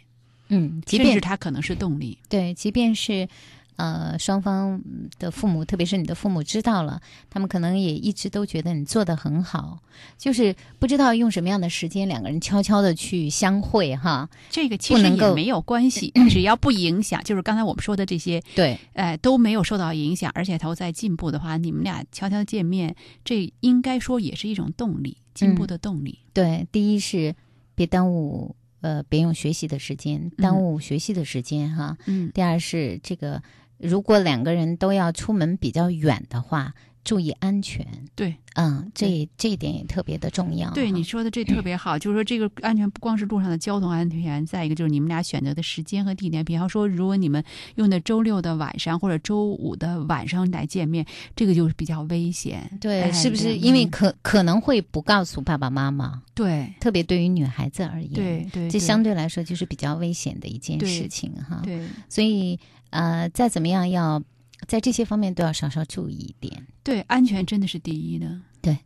[0.49, 2.19] 嗯，即便是他可能是动力。
[2.29, 3.29] 对，即便是
[3.77, 4.81] 呃双方
[5.19, 9.79] 的父母，特别是你的父母知道了，他们可能也一直都觉得你做的很好，
[10.19, 14.29] 就是不知道用什么样的时间，两个人悄悄的去相会哈。
[14.51, 26.19] 这个其实也没有关系，只要不影响，就是刚才我们说的这些，对，呃，都没有受到影响，而且都在进步的话，你们俩悄悄见面，这应该说也是一种动力，进步的动力。
[26.33, 27.35] 对，第一是
[27.75, 31.97] 别耽误呃别用学习的时间，耽误学习的时间哈。
[32.07, 33.43] 嗯第二是这个，
[33.81, 37.87] 如果两个人都要出门比较远的话，注意安全。
[38.15, 40.71] 对嗯，这这一点也特别的重要。
[40.73, 46.45] 对，你说的这特别好，就是说这个安全不光是路上的交通安全，再一个就是你们俩选择的时间和地点。
[46.45, 47.43] 比方说，如果你们
[47.77, 52.71] 用的周六的晚上或者周五的晚上来见面，这个就是比较危险。
[52.81, 61.63] 对，哎是不是因为嗯可可能会不告诉爸爸妈妈，对特别对于女孩子而言，对对，对这相对来说就是比较危险的一件事情哈。
[61.65, 62.59] 对所以
[62.91, 64.23] 呃，再怎么样要
[64.67, 66.67] 在这些方面都要稍稍注意一点。
[66.83, 68.41] 对，安全真的是第一的。
[68.61, 68.79] 对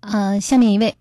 [0.00, 0.94] 呃，下面一位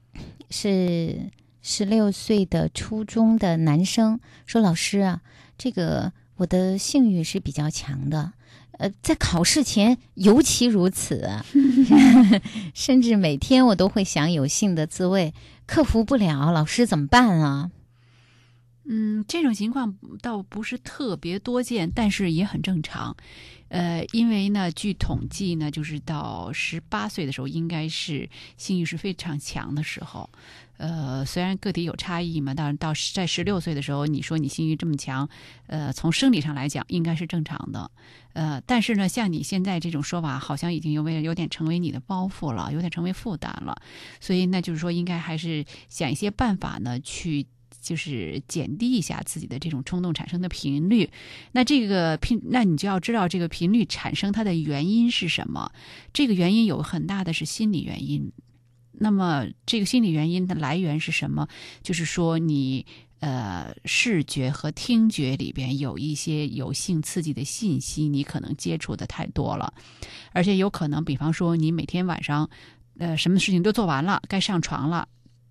[0.50, 1.30] 是
[1.62, 5.21] 十六岁的初中的男生说：“老师啊，
[5.58, 8.32] 这个我的性欲是比较强的，
[8.78, 11.45] 呃，在考试前尤其如此啊，
[12.73, 15.34] 甚至每天我都会想有性的滋味，
[15.65, 17.71] 克服不了，老师怎么办啊？
[18.89, 23.15] 嗯，这种情况倒不是特别多见，但是也很正常。
[23.69, 30.30] 呃，因为呢，据统计呢，就是到十八岁的时候，应该是性欲是非常强的时候。
[30.78, 35.28] 呃，虽然个体有差异嘛，但是到在十六岁的时候，你说你性欲这么强，
[35.65, 37.91] 呃，从生理上来讲应该是正常的。
[38.34, 43.76] 呃，但是呢，像你现在这种说法，好像已经有为有点成为你的包袱了，有点成为负担了。
[44.21, 47.47] 所以那就是说，应该还是想一些办法呢，去
[47.82, 51.10] 就是减低一下自己的这种冲动产生的频率。
[51.52, 55.72] 那这个频，那你就要知道这个频率产生它的原因是什么。
[56.13, 58.32] 这个原因有很大的是心理原因。
[58.92, 61.48] 那么这个心理原因的来源是什么？
[61.84, 62.86] 就是说你。
[63.20, 69.74] 呃，视觉和听觉里边有一些有性刺激的信息，你可能接触的太多了，
[70.34, 72.48] 而且有可能，比方说你每天晚上，
[73.00, 75.08] 呃，什么事情都做完了，该上床了，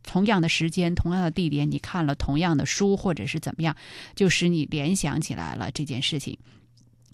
[0.06, 3.76] 同样的时间、同样的地点，你看了同样的书，或者是怎么样，
[4.14, 6.38] 就使你联想起来了这件事情。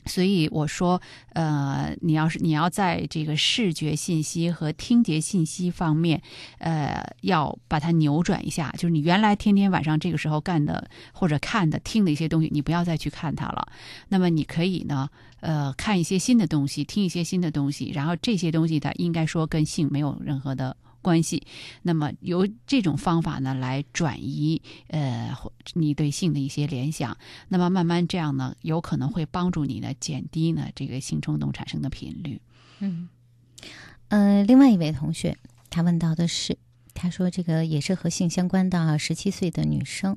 [0.04, 1.00] 所以我说，
[1.32, 6.20] 呃，你要是你要在这个视觉信息和听觉信息方面，
[6.58, 8.72] 呃，要把它扭转一下。
[8.72, 13.68] 就是你原来天天晚上这个时候干的或者看的、听的一些东西，你不要再去看它了。
[14.08, 20.76] 那么你可以呢，呃，看一些新的东西，听一些新的东西，然后这些东西它应该说跟性没有任何的。
[21.02, 21.46] 关系，
[21.82, 25.36] 那么由这种方法呢来转移呃
[25.74, 32.40] 你对性的一些联想，那么慢慢这样呢，有可能会帮助你呢减低呢这个性冲动产生的频率。
[32.78, 33.08] 嗯，
[34.08, 35.36] 呃，另外一位同学
[35.68, 36.56] 他问到的是，
[36.94, 40.16] 他说这个也是和性相关的啊，十七岁的女生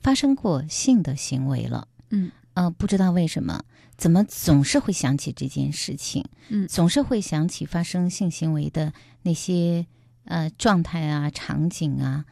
[0.00, 2.32] 发生过性的行为了，嗯。
[2.54, 3.64] 呃，不知道为什么，
[3.98, 6.66] 怎么总是会想起这件事情，嗯。
[6.66, 9.86] 总是会想起发生性行为的那些
[10.26, 12.24] 呃状态啊、场景啊，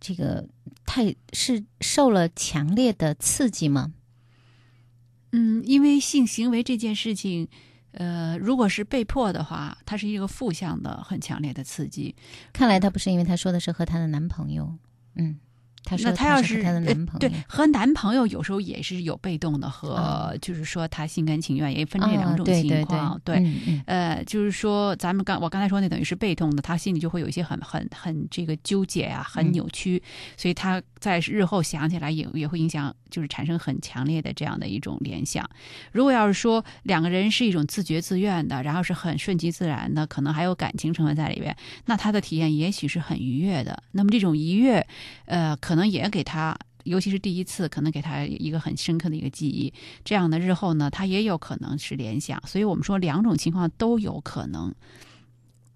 [0.00, 0.46] 这个
[0.84, 3.94] 太是受了强烈的刺激吗？
[5.30, 7.48] 嗯，因为性行为这件事情。
[7.94, 12.16] 呃，如果是被迫的话，它是一个负向的、很强烈的刺激。
[12.50, 14.78] 看来她不是因为她说的是和她的男朋友，
[15.16, 15.38] 嗯，
[15.84, 23.20] 她说那她要是和她的男朋友，呃、对和男朋友有时候也是有被动的和，哦就是说他心甘情愿，也分这两种情况。
[23.24, 23.44] 对
[23.86, 30.02] 呃，就是说咱们刚我刚才说那等于是被动的，他心里就会有一些很很很这个纠结啊，很嗯扭曲，
[30.36, 35.48] 所以他在日后想起来也也会影响，就是产生很强烈的这样的一种联想。
[35.92, 41.54] 如果要是说两个人是一种自觉自愿的，然后是很顺其自然的，可能还有感情成分在里边，
[41.86, 43.82] 那他的体验也许是很愉悦的。
[43.92, 44.86] 那么这种愉悦，
[45.26, 46.56] 呃，可能也给他。
[46.84, 49.72] 尤其是第一次，可能给他一个很深刻的一个记忆，
[50.04, 52.42] 这样的日后呢，他也有可能是联想。
[52.44, 54.74] 所以我们说两种情况都有可能。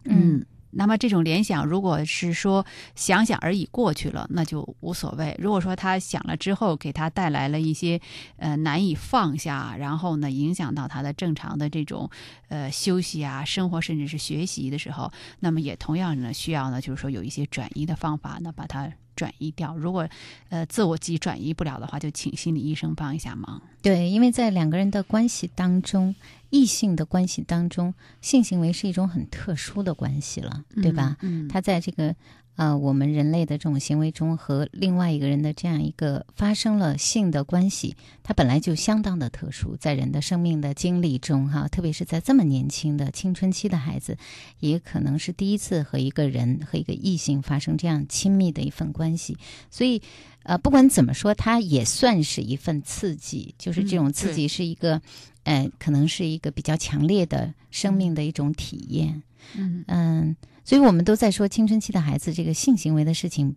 [0.03, 5.33] 嗯，那么这种联想，如果是说想想而已过去了，那就无所谓。
[5.41, 8.01] 如果说他想了之后，给他带来了一些
[8.39, 12.11] 呃难以放下，然后呢影响到他的正常的这种
[12.49, 19.77] 呃休息啊、生活甚至是学习的时候，那么也同样呢需要呢就是说有一些转移的方法呢把它转移掉。
[19.77, 20.09] 如果
[20.51, 23.61] 呃自我己转移不了的话，就请心理医生帮一下忙。
[23.83, 26.15] 对，因为在两个人的关系当中，
[26.51, 31.17] 异性的关系当中，性行为是一种很特殊的关系了，对吧？
[31.23, 32.15] 嗯，他在这个
[32.57, 44.17] 呃，我们人类的这种行为中和另外一个人的这样一个发生了性的关系，它本来就相当的特殊，在人的生命的经历中，哈，特别是在这么年轻的青春期的孩子，
[44.61, 49.37] 也可能是第一次和一个人和一个异性发生这样亲密的一份关系，
[49.71, 50.01] 所以，
[50.45, 55.03] 呃，不管怎么说，它也算是一份刺激，就是这种刺激是一个，
[55.47, 59.23] 呃，可能是一个比较强烈的生命的一种体验，
[59.55, 60.37] 嗯嗯。
[60.65, 63.55] 所以我们都在说青春期的孩子这个性行为的事情，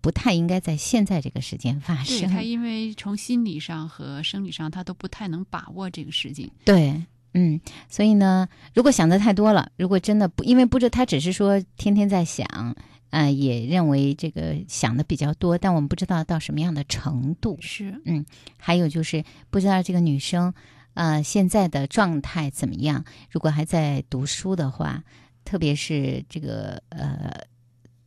[0.00, 2.28] 不太应该在现在这个时间发对生。
[2.28, 6.50] 他因为从心理上和生理上，他都不太能把握这个事情。
[6.64, 7.00] 对，
[7.34, 12.74] 嗯，所以呢，如果想的太多了，如果真的不，因为不知他只是说天天在想，
[13.10, 17.56] 呃，也认为这个想的比较多，但我们不知道到什么样的程度。
[17.60, 18.26] 是，嗯
[18.56, 20.52] 还有就是不知道这个女生，
[20.94, 23.04] 呃，现在的状态怎么样？
[23.30, 25.04] 如果还在读书的话，
[25.44, 27.46] 特别是这个呃，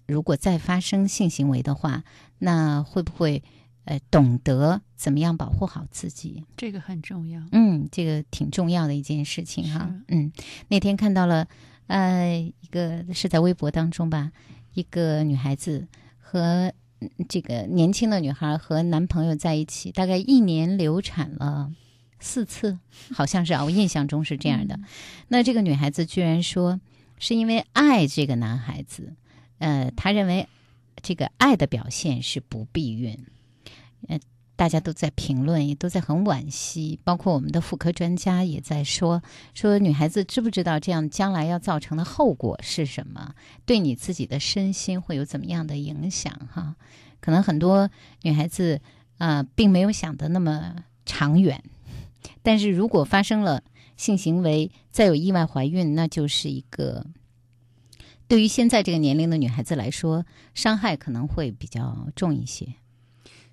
[0.05, 2.03] 如果再发生性行为的话，
[2.39, 3.41] 那会不会
[3.85, 6.43] 呃懂得怎么样保护好自己？
[6.57, 7.41] 这个很重要。
[7.51, 9.89] 嗯，这个挺重要的一件事情哈。
[10.09, 10.31] 嗯，
[10.67, 11.47] 那天看到了
[11.87, 14.31] 呃一个是在微博当中吧，
[14.73, 15.87] 一个女孩子
[16.19, 21.71] 和嗯这个年轻的女孩和男朋友在一起，大概一年流产了。
[22.23, 22.79] 四次，
[23.13, 24.79] 好像是啊，我印象中是这样的。
[25.27, 26.79] 那这个女孩子居然说，
[27.19, 29.13] 是因为爱这个男孩子，
[29.57, 30.47] 呃，她认为
[31.01, 33.25] 这个爱的表现是不避孕，
[34.07, 34.17] 呃，
[34.55, 39.21] 大家都在评论，也都在很惋惜，包括我们的妇科专家也在说，
[39.53, 46.33] 说女孩子知不知道这样将来要造成的后果是什么，对你自己的身心会有怎么样的影响？
[46.53, 46.77] 哈，
[47.19, 47.89] 可能很多
[48.21, 48.79] 女孩子
[49.17, 51.61] 啊、呃并没有想的那么长远，
[52.41, 53.63] 但是如果发生了
[53.97, 57.05] 性行为，再有意外怀孕，那就是一个
[58.27, 62.75] 对于现在这个年龄的女孩子来说，伤害可能会比较重一些。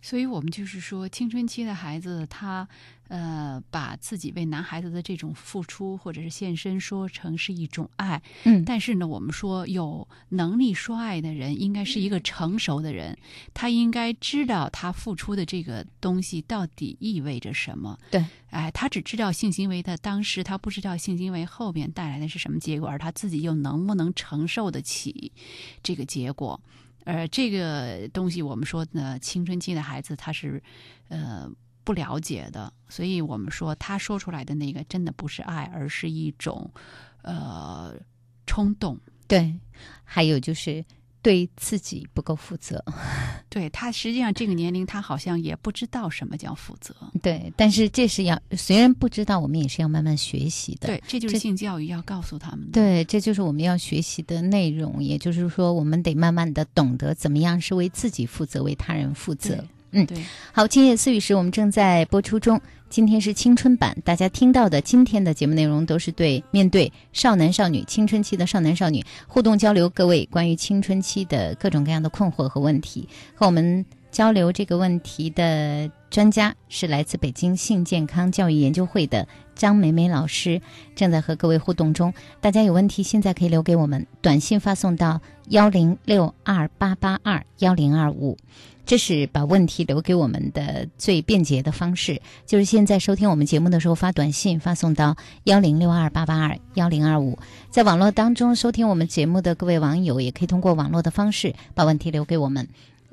[0.03, 2.67] 所以我们就是说，青春期的孩子，他
[3.09, 13.19] 呃，把自己为男孩子的这种付出或者是献身说成是一种爱，嗯但是呢，我们说有能力说爱的人，应该是一个成熟的人，
[13.53, 17.99] 他应该知道他付出的这个东西到底意味着什么。
[18.11, 25.33] 对，哎，他只知道性行为的当时，他不知道性行为后边带来的是什么结果，而他自己又能不能承受得起
[25.83, 26.61] 这个结果。
[27.05, 30.63] 呃，这个东西我们说呢，青春期的孩子他是
[31.09, 31.51] 呃
[31.83, 36.71] 不了解的，所以我们说他说出来的那个真的不是爱，而是一种
[37.23, 37.95] 呃
[38.47, 38.99] 冲动。
[39.27, 39.59] 对，
[40.05, 40.85] 还有就是
[41.23, 42.83] 对自己不够负责。
[43.49, 46.95] 对他实际上这个年龄，他好像也不知道什么叫负责。
[47.23, 50.87] 对，但是这是要虽然不知道，我们也是要慢慢学习的。
[50.89, 52.73] 对，这就是性教育要告诉他们的。
[52.73, 55.03] 对，这就是我们要学习的内容。
[55.03, 59.65] 也就是说，我们得慢慢的懂得怎么样是为自己负责，为他人负责。
[59.93, 62.61] 嗯对，好，今夜思语时我们正在播出中。
[62.91, 80.61] 今天是青春版，大家听到的今天的节目内容都是对面对少男少女、青春期的少男少女互动交流，各位关于青春期的各种各样的困惑和问题，和我们交流这个问题的专家是来自北京性健康教育研究会的张梅梅老师，
[80.97, 82.13] 正在和各位互动中。
[82.41, 85.21] 大家有问题现在可以留给我们，短信发送到
[85.51, 88.37] 幺零六二八八二幺零二五。
[88.91, 97.39] 这是把问题留给我们的最便捷的方式，就是现在收听我们节目的时候发短信发送到幺零六二八八二幺零二五，
[97.71, 102.67] 在网络当中收听我们节目的各位网友也可以通过网络的方式把问题留给我们。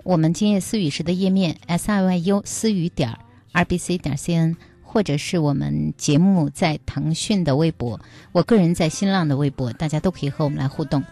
[0.03, 3.15] 我们今夜思语时的页面 s i y u 思语点
[3.51, 7.99] r b c 点 c n，或者是我们节目在腾讯的微博，
[8.31, 11.03] 我个人在新浪的微博，大家都可以和我们来互动。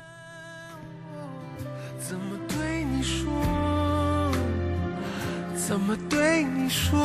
[5.67, 6.99] 怎么对你说？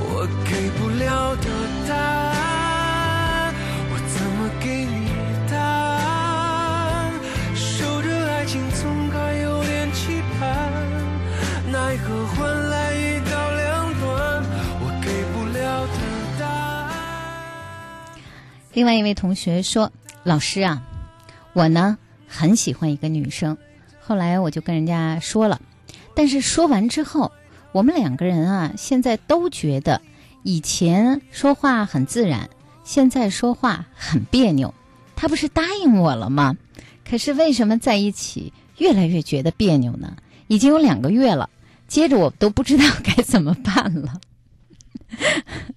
[0.00, 1.44] 我给不了的
[1.86, 3.54] 答案，
[3.92, 5.10] 我怎么给你
[5.50, 7.12] 答案？
[7.54, 10.72] 守着爱情总该有点期盼，
[11.70, 14.42] 奈何换来一刀两断，
[14.80, 15.92] 我给不了的
[16.40, 16.88] 答案。
[18.72, 19.92] 另外一位同学说
[20.24, 20.82] ：“老师啊，
[21.52, 23.58] 我呢很喜欢一个女生，
[24.00, 25.60] 后来我就跟人家说了，
[26.20, 27.32] 但是说完之后，
[27.72, 30.02] 我们两个人啊，现在都觉得
[30.42, 32.50] 以前说话很自然，
[32.84, 34.74] 现在说话很别扭。
[35.16, 36.58] 他不是答应我了吗？
[37.08, 40.14] 可是为什么在一起越来越觉得别扭呢？
[40.46, 41.48] 已经有两个月了，
[41.88, 44.20] 接着我都不知道该怎么办了。”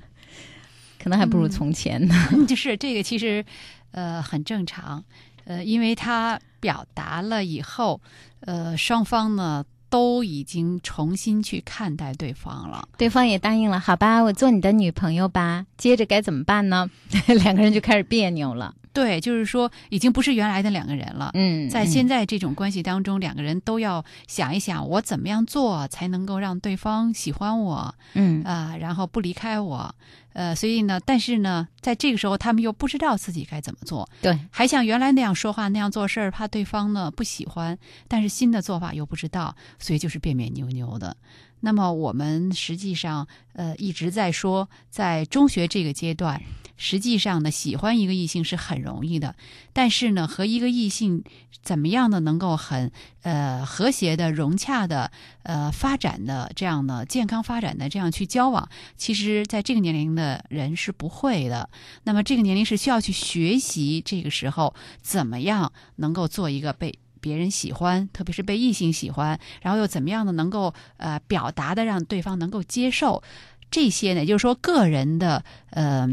[1.01, 2.13] 可能还不如从前呢。
[2.49, 3.45] 就是这个其实
[3.91, 5.05] 呃很正常。
[5.45, 8.01] 呃，因为他表达了以后，
[8.41, 9.63] 呃，双方呢
[9.93, 12.89] 都已经重新去看待对方了。
[12.97, 15.67] 对方也答应了，好吧，我做你的女朋友吧。
[15.77, 16.89] 接着该怎么办呢？
[17.43, 18.73] 两个人就开始别扭了。
[18.93, 21.31] 对，就是说，已经不是原来的两个人了。
[21.33, 29.93] 嗯，在现在这种关系当中，两个人都要想一想，我怎么样做才能够让对方喜欢我嗯啊、然后不离开我。
[30.33, 37.77] 呃，所以呢，但是呢，在这个时候，他们又不知道自己该怎么做，对，还像原来那样说话、那样做事儿，怕对方呢不喜欢，
[38.07, 41.15] 但是新的做法又不知道，所以就是别别扭扭的。
[41.59, 46.41] 那么我们实际上呃一直在说，在中学这个阶段，
[46.83, 49.35] 实际上呢，喜欢一个异性是很容易的，
[49.71, 51.23] 但是呢，和一个异性
[51.61, 55.09] 怎么样的，能够很呃和谐的、融洽的、
[55.43, 58.67] 呃发展的这样的健康发展的这样去交往，
[58.97, 61.69] 其实在这个年龄的人是不会的。
[62.03, 66.99] 那么这个年龄是需要去学习，这个时候怎么样能够做一个被。
[67.23, 73.23] 别人喜欢，特别是被异性喜欢，然后又怎么样的能够呃表达的让对方能够接受，
[73.71, 76.05] 这些呢，也就是说个人的呃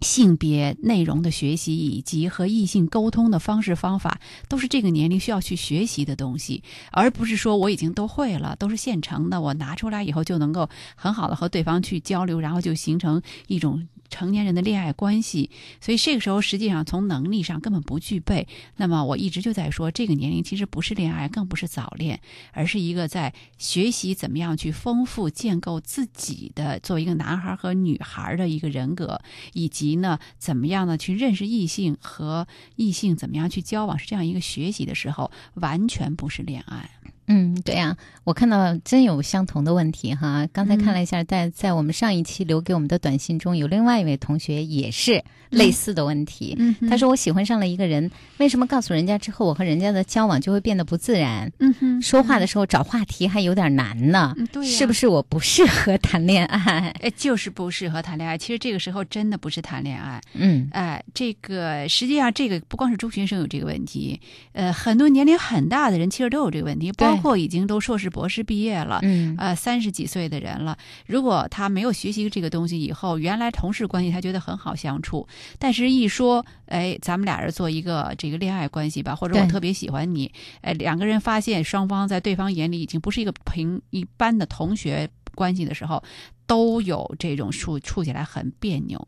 [0.00, 13.86] 性别内容的学习，以及和异性沟通的方式方法，都是这个年龄需要去学习的东西，而不是说我已经都会了，都是现成的，我拿出来以后就能够很好的和对方去交流，然后就形成一种。
[14.08, 15.50] 成年人的恋爱关系，
[15.80, 18.46] 所以这个时候实际上从能力上根本不具备。
[18.76, 22.20] 那么我一直就在说，这个年龄其实不是恋爱，更不是早恋，
[22.52, 29.20] 而是一个在学习怎么样去丰富、建构自己的作为一个男孩和女孩的一个人格，
[29.52, 32.46] 以及呢怎么样呢去认识异性和
[32.76, 36.95] 异性怎么样去交往，是这样一个学习的时候，完全不是恋爱。
[37.28, 40.46] 嗯，对呀、我看到真有相同的问题哈。
[40.52, 46.54] 刚才看了一下，在在我们上一期留给我们的短信中，有另外一位同学也是类似的问题。
[46.58, 51.50] 嗯他说：“我喜欢上了一个人，为什么告诉人家之后，我和人家的交往就会变得不自然？
[51.58, 54.34] 嗯哼说话的时候找话题还有点难呢？
[54.36, 56.90] 嗯对呀是不是我不适合谈恋爱？
[57.02, 58.38] 哎，就是不适合谈恋爱。
[58.38, 64.20] 其实这个时候真的不是谈恋爱，嗯哎，这个实际上这个不光是中学生有这个问题，
[64.52, 69.00] 呃，很多年龄很大的人其实都有这个问题，对包括已经都硕士博士毕业了。
[69.02, 75.26] 嗯呃，三十几岁的人了，如果他没有学习这个东西以后，原来同事关系他觉得很好相处，
[75.58, 86.02] 但是一说，哎，咱们俩人做一个这个恋爱关系吧，或者我特别喜欢你，哎，两个人发现双方在对方眼里已经不是一个平一般的同学关系的时候，
[86.46, 89.06] 都有这种处处起来很别扭，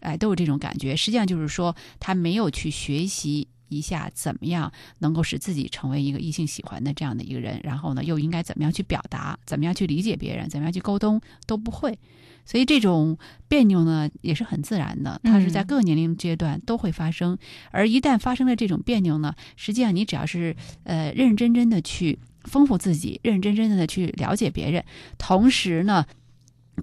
[0.00, 0.96] 哎，都有这种感觉。
[0.96, 11.98] 实际上就是说，他没有去学习一下怎么样能够使自己成为一个异性喜欢的这样的一个人，然后呢，又应该怎么样去表达，怎么样去理解别人，怎么样去沟通都不会。
[12.44, 13.16] 所以这种
[13.48, 17.38] 别扭呢，也是很自然的，它是在各个年龄阶段都会发生。
[17.70, 20.54] 而一旦发生了这种别扭呢，实际上你只要是
[20.84, 24.84] 呃认认真真的去丰富自己，认认真真的去了解别人，
[25.18, 26.04] 同时呢。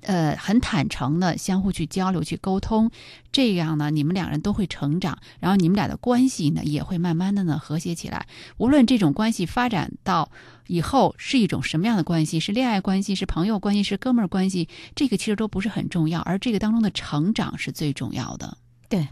[0.02, 2.90] 呃，很坦诚的相互去交流、去沟通，
[3.32, 8.28] 这样呢，你们两人都会成长，然后你们俩的关系呢也会慢慢的呢和谐起来。
[8.58, 10.32] 无论这种关系发展到
[10.68, 18.58] 以后是一种什么样的关系，是恋爱关系、是朋友关系、是哥们儿关系，这个其实都不是很重要，而这个当中的成长是最重要的。
[18.88, 19.08] 对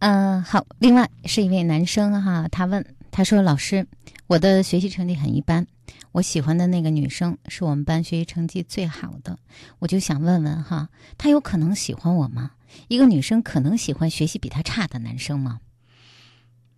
[0.00, 0.66] 嗯、好。
[0.78, 3.86] 另外是一位男生哈，他问他说：“老师，
[4.26, 5.66] 我的学习成绩很一般，
[6.12, 9.38] 我喜欢的那个女生是我们班学习成绩最好的，
[9.80, 12.52] 我就想问问哈，她有可能喜欢我吗？
[12.88, 15.60] 一个女生可能喜欢学习比她差的男生吗？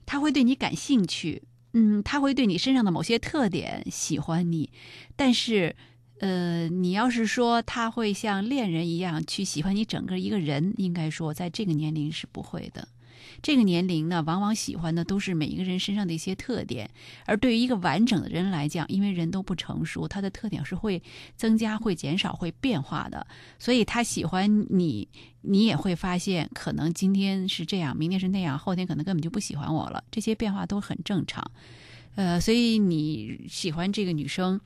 [0.07, 1.43] 他会对你感兴趣，
[1.75, 4.71] 嗯，他会对你身上的某些特点喜欢你，
[5.17, 5.77] 但是，
[6.21, 12.89] 呃，你要是说他会像恋人一样去喜欢你整个一个人，应该说在这个年龄是不会的。
[13.41, 16.91] 这个年龄呢，往往喜欢的都是每一个人身上的一些特点，
[17.25, 21.03] 而对于一个完整的人来讲，因为人都不成熟，他的特点是会
[21.37, 23.27] 增加、会减少、会变化的，
[23.59, 25.07] 所以他喜欢你，
[25.43, 31.49] 你也会发现，可能今天是这样，明天是那样，后天可能根本就不喜欢我了，这些变化都很正常。
[32.17, 34.61] 呃，所以你喜欢这个女生，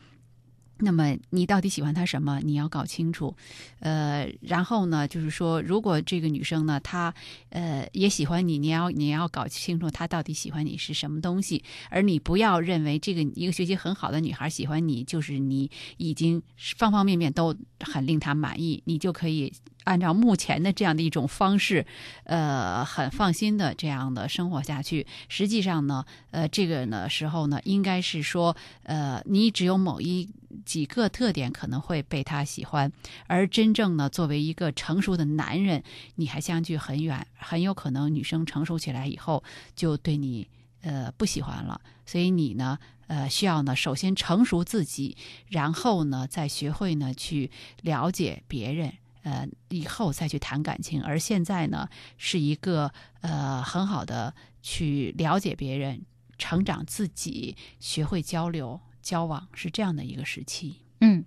[0.78, 2.40] 那么你到底喜欢他什么？
[2.42, 3.34] 你要搞清楚。
[3.80, 7.14] 呃，然后呢，就是说，如果这个女生呢，她
[7.50, 19.52] 呃也喜欢你，你要你要搞清楚她到底喜欢你是什么东西，而你不要认为这个一个学习很好的女孩喜欢你，就是你已经方方面面都很令她满意，你就可以
[19.84, 21.86] 按照目前的这样的一种方式，
[22.24, 25.06] 呃，很放心的这样的生活下去。
[25.28, 30.28] 实际上呢，呃，这个呢时候呢，应该是说，呃，你只有某一
[30.64, 32.92] 几个特点可能会被他喜欢，
[33.26, 35.82] 而真正呢，作为一个成熟的男人，
[36.16, 39.42] 你还相距很远，很有可能女生成熟起来以后
[39.74, 40.48] 就对你
[40.82, 45.16] 呃不喜欢了，所以你呢呃需要呢首先成熟自己，
[45.48, 47.50] 然后呢再学会呢去
[47.82, 48.92] 了解别人。
[49.22, 56.02] 呃，以后再去谈感情，而现在呢，是一个呃很好的去了解别人、
[56.38, 60.76] 成长自己、学会交流、交往，是这样的一个时期。
[61.00, 61.24] 嗯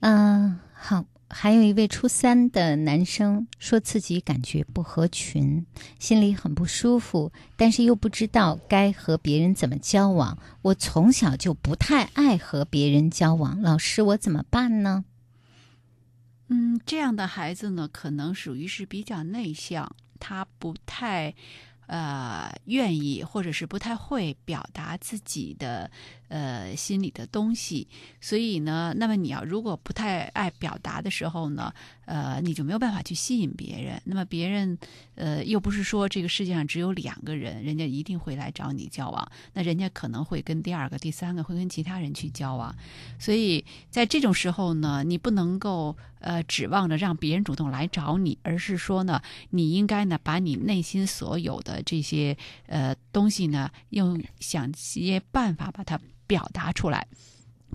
[0.00, 1.04] 嗯，好。
[1.30, 5.66] 还有一位初三的男生说自己感觉不合群，
[5.98, 10.38] 心里很不舒服，但是又不知道该和别人怎么交往。
[10.62, 15.06] 我从小就不太爱和别人交往，老师，我怎么办呢？
[16.48, 19.90] 嗯，这样的孩子呢，可能属于是比较内向，
[20.20, 21.34] 他不太
[21.86, 25.90] 呃愿意，或者是不太会表达自己的。
[26.34, 27.86] 呃，心里的东西，
[28.20, 31.72] 所以呢，那么你要如果不太爱表达的时候呢，
[32.06, 34.02] 呃，你就没有办法去吸引别人。
[34.04, 34.76] 那么别人，
[35.14, 42.74] 呃，又不是说这个世界上只有两个人，人家一定会来找你交往，那人家可能会跟第二个、第三个，会跟其他人去交往。
[43.16, 56.00] 所以在这种时候呢，你不能够呃指望着让别人主动来找你，而是说呢，你应该呢把你内心所有的这些呃东西呢，用想些办法把它。
[56.26, 57.06] 表达出来。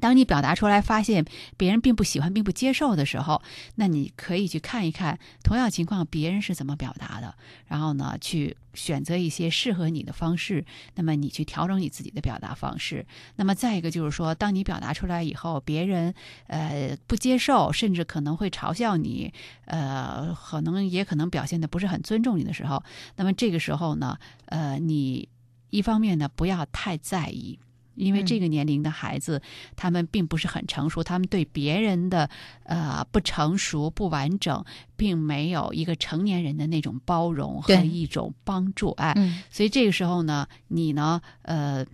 [0.01, 1.25] 当你表达出来，发现
[1.57, 3.41] 别人并不喜欢、并不接受的时候，
[3.75, 7.35] 那你可以去看一看同样情况别人是怎么表达的，
[7.67, 10.63] 然后呢，去选择一些适合你的方式。
[10.95, 13.05] 那么你去调整你自己的表达方式。
[13.35, 16.13] 那么再一个就是说，当你表达出来以后，别人
[16.47, 19.33] 呃不接受，甚至可能会嘲笑你，
[19.65, 22.81] 呃，可能也可能表现的不是很尊重你的时候，
[23.17, 25.27] 那么这个时候呢，呃，你
[25.71, 27.59] 一方面呢不要太在意。
[27.99, 29.41] 因为这个年龄的孩子，
[29.75, 32.29] 他们并不是很成熟，他们对别人的
[32.63, 34.63] 呃不成熟、不完整，
[34.95, 38.91] 并没有一个成年人的那种包容和一种帮助。
[38.91, 39.13] 哎，
[39.51, 41.85] 所以这个时候呢，你呢，呃。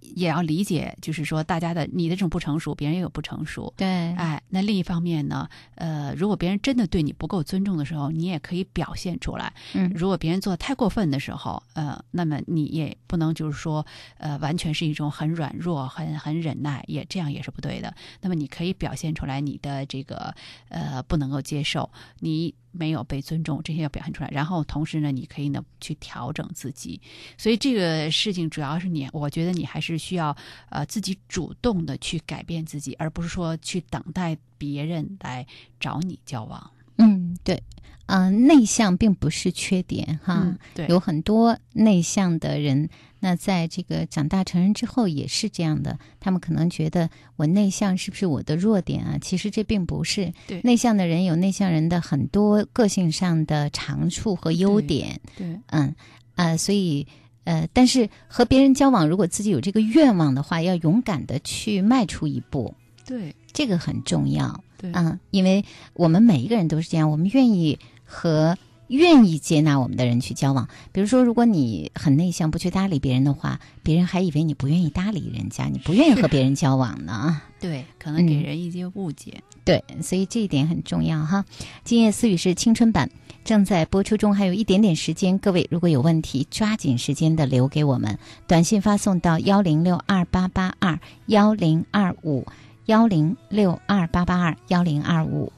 [0.00, 3.72] 也要理解，就是说，大家的你的这种不成熟，别人也有不成熟。
[3.76, 9.52] 对，哎，那另一方面呢，呃，如果别人真的对你不够尊重的时候，你也可以表现出来。
[9.74, 13.84] 嗯，如果别人做的太过分的时候，呃，那么你也不能就是说，
[14.18, 17.94] 呃，完全是一种很软弱、很很忍耐，也这样也是不对的。
[18.20, 20.34] 那么你可以表现出来你的这个
[20.68, 22.54] 呃不能够接受你。
[22.78, 24.30] 没有被尊重，这些要表现出来。
[24.32, 27.00] 然后同时呢，你可以呢去调整自己。
[27.36, 30.34] 所以这个事情主要是你，我觉得你还是需要
[30.70, 35.46] 呃自己主动的去改变自己，而不是说去等待别人来
[35.80, 36.70] 找你交往。
[36.96, 37.62] 嗯，对。
[38.06, 42.88] 嗯，内向并不是缺点哈，对，有很多内向的人，
[43.20, 49.18] 那在这个长大成人之后也是这样的，他们可能觉得我内向是不是我的弱点啊？
[49.20, 55.94] 其实这并不是，对，内向的人有内向人的很多个性上的长处和优点，对，嗯
[56.34, 57.06] 啊，所以
[57.44, 65.64] 呃，但是和别人交往，如果自己有这个愿望的话，要勇敢的去迈出一步，对，这个很重要，对，嗯，因为
[65.94, 67.78] 我们每一个人都是这样，我们愿意。
[68.10, 68.56] 和
[68.88, 77.40] 愿意接纳我们的人去交往，比如说，如果你很内向，不去搭理别人的话，别人还以为你不愿意搭理人家，你不愿意和别人交往呢。
[77.60, 79.42] 对，可能给人一些误解。
[79.64, 81.44] 对，所以这一点很重要哈。
[81.84, 83.10] 今夜思语是青春版，
[83.44, 92.46] 正在播出中，还有一点点时间，各位如果有问题，抓紧时间的留给我们，短信发送到幺零六二八八二幺零二五
[92.86, 95.52] 幺零六二八八二幺零二五。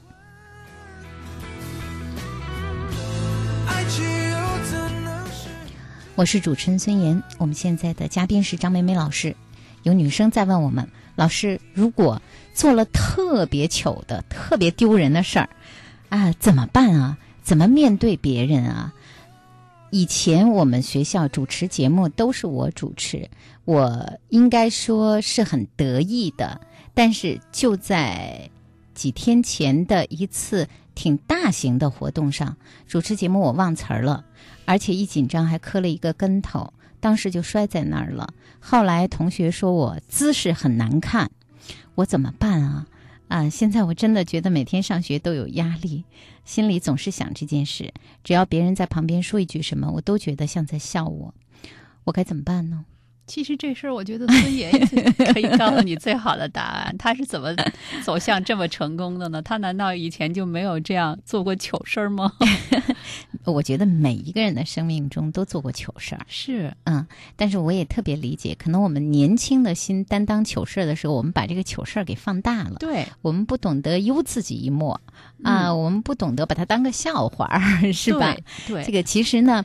[6.21, 9.35] 我是主持人孙岩，我们现在的嘉宾是张美美老师。
[9.81, 12.21] 有女生在问我们，老师，如果
[12.53, 15.49] 做了特别糗的、特别丢人的事儿，
[16.09, 17.17] 啊，怎么办啊？
[17.41, 18.93] 怎么面对别人啊？
[19.89, 23.27] 以前我们学校主持节目都是我主持，
[23.65, 26.61] 我应该说是很得意的。
[26.93, 28.47] 但是就在
[28.93, 32.57] 几天前的一次挺大型的活动上，
[32.87, 34.23] 主持节目我忘词儿了。
[34.65, 38.33] 而且一紧张还磕了一个跟头，当时就摔在那儿了。
[38.59, 41.31] 后来同学说我姿势很难看，
[41.95, 42.87] 我怎么办啊？
[43.27, 43.49] 啊！
[43.49, 46.03] 现在我真的觉得每天上学都有压力，
[46.43, 47.93] 心里总是想这件事。
[48.25, 51.33] 只要别人在旁边说一句什么，我都觉得像在笑我。
[52.03, 52.83] 我该怎么办呢？
[53.33, 54.85] 其实这事儿，我觉得孙爷爷
[55.31, 56.93] 可以告诉你最好的答案。
[56.97, 57.55] 他是怎么
[58.03, 59.41] 走向这么成功的呢？
[59.41, 62.33] 他难道以前就没有这样做过糗事儿吗？
[63.45, 67.07] 我觉得每一个人的生命中都做过糗事儿，是嗯。
[67.37, 72.75] 但是我也特别理解，可能我们年轻的心担当糗事儿的时候，我们把这个糗事儿给放大了。
[72.79, 74.99] 对，我们不懂得悠自己一默
[75.41, 78.35] 啊，我们不懂得把它当个笑话儿， 是吧？
[78.67, 79.63] 对，这个其实呢，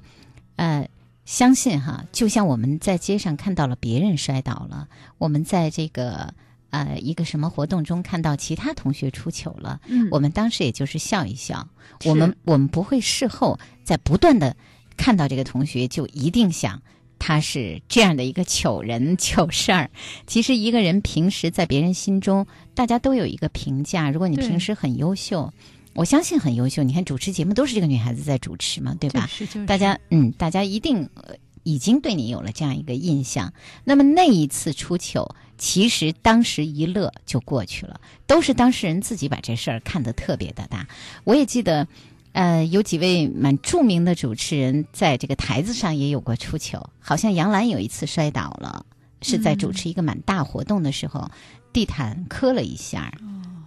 [0.54, 0.88] 呃。
[1.26, 6.32] 相信哈，就像我们在街上看到了别人摔倒了，我们在这个
[6.70, 11.68] 呃一个什么活动中看到其他同学出糗了，嗯我们当时也就是笑一笑，
[12.04, 14.56] 我们我们不会事后在不断的
[14.96, 16.80] 看到这个同学就一定想。
[17.18, 19.90] 他是这样的一个糗人糗事儿。
[20.26, 24.10] 其实一个人平时在别人心中，大家都有一个评价。
[24.10, 25.50] 如果你平时很优秀，
[25.96, 26.82] 我相信很优秀。
[26.82, 29.22] 你看主持节目都是这个女孩子在主持嘛，对吧？
[29.22, 33.52] 就是就是大家嗯，大家一定、呃、已经对你有了这样一个印象。
[33.84, 40.86] 那么那一次出糗，其实当时一乐就过去了，都是当事人自己把这事儿看得特别的大。
[41.24, 41.88] 我也记得，
[42.32, 48.84] 呃，有几位蛮著名的主持人在这个台子上也有过出糗，好像杨澜有一次摔倒了，
[49.22, 51.30] 是在主持一个蛮大活动的时候，
[51.72, 53.18] 地毯磕了一下儿，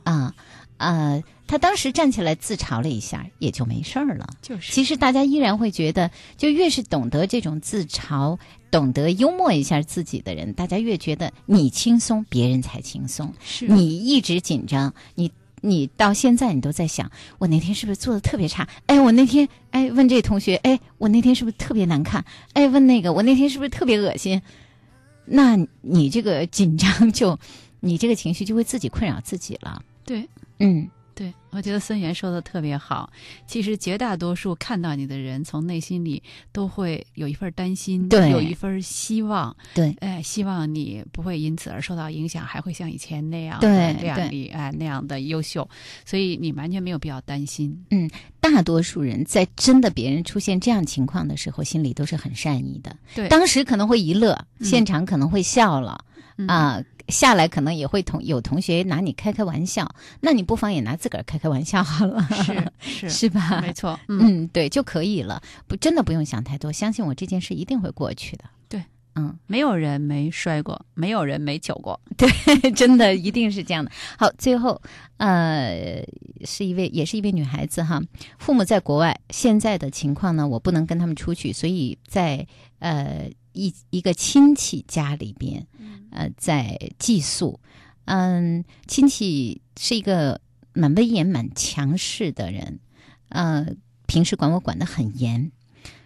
[0.04, 0.34] 啊、
[0.80, 4.28] 呃，他当时站起来自嘲了一下，也就没事儿了。
[4.42, 8.40] 就是其实大家依然会觉得，就越是懂得这种自嘲、
[8.72, 13.34] 懂得幽默一下自己的人，大家越觉得你轻松，别人才轻松。
[13.44, 18.66] 是你一直紧张，你你到现在你都在想，我那天是不是做的特别差？
[18.86, 22.24] 哎，我那天哎问这同学，哎，我那天是不是特别难看？
[22.54, 24.42] 哎，问那个，我那天是不是特别恶心？
[25.26, 27.38] 那你这个紧张就，
[27.82, 29.84] 你这个情绪就会自己困扰自己了。
[30.06, 30.26] 对。
[30.60, 33.12] 嗯，对，我觉得孙岩说的特别好。
[33.46, 45.68] 其实绝大多数看到你的人，从内心里都会有一份担心，对有一份希望，对，哎，希望你不会因此而受到影响，还会像以前那样对的亮对丽，哎，那样的优秀。
[46.06, 47.86] 所以你完全没有必要担心。
[47.90, 48.10] 嗯
[48.42, 52.96] 大多数人在真的别人出现这样情况的时候，心里都是很善意的。
[53.14, 56.06] 对当时可能会一乐，嗯现场可能会笑了
[56.40, 63.60] 嗯啊、下来可能也会同有同学拿你开开玩笑，那你不妨也拿自个儿开开玩笑好了，是 是是吧？
[63.62, 68.46] 没错，嗯，嗯，对，就可以了，不真的不用想太多，相信我，这件事一定会过去的。
[68.70, 68.82] 对，
[69.16, 72.00] 嗯，没有人没摔过，没有人没糗过。
[72.16, 73.92] 对真的一定是这样的。
[74.18, 74.82] 好，最后，
[75.18, 76.02] 呃，
[76.46, 78.02] 是一位也是一位女孩子哈，
[78.38, 82.48] 父母在国外，现在的情况呢，我不能跟他们出去，所以在
[82.80, 85.66] 呃一一个亲戚家里边，
[86.12, 87.60] 呃，在寄宿。
[88.06, 90.42] 嗯，亲戚是一个
[90.74, 92.80] 蛮威严、蛮强势的人，
[93.30, 93.68] 呃，
[94.08, 95.52] 平时管我管得很严，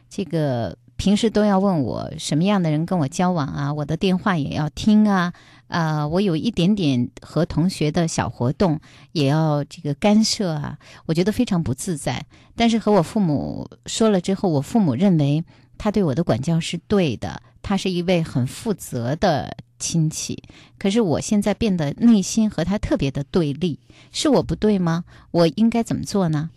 [0.10, 5.34] 这个平时都要问我什么样的人跟我交往啊，我的电话也要听啊，
[5.68, 8.80] 呃，我有一点点和同学的小活动
[9.14, 12.26] 也要这个干涉啊，我觉得非常不自在。
[12.56, 15.44] 但是和我父母说了之后，我父母认为
[15.78, 20.42] 他对我的管教是对的，他是一位很负责的亲戚。
[20.80, 23.80] 可是我现在变得内心和他特别的对立，
[24.12, 25.04] 是我不对吗？
[25.32, 26.50] 我应该怎么做呢？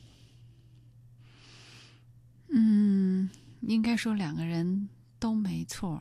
[2.50, 3.28] 嗯，
[3.62, 6.00] 应该说两个人都没错，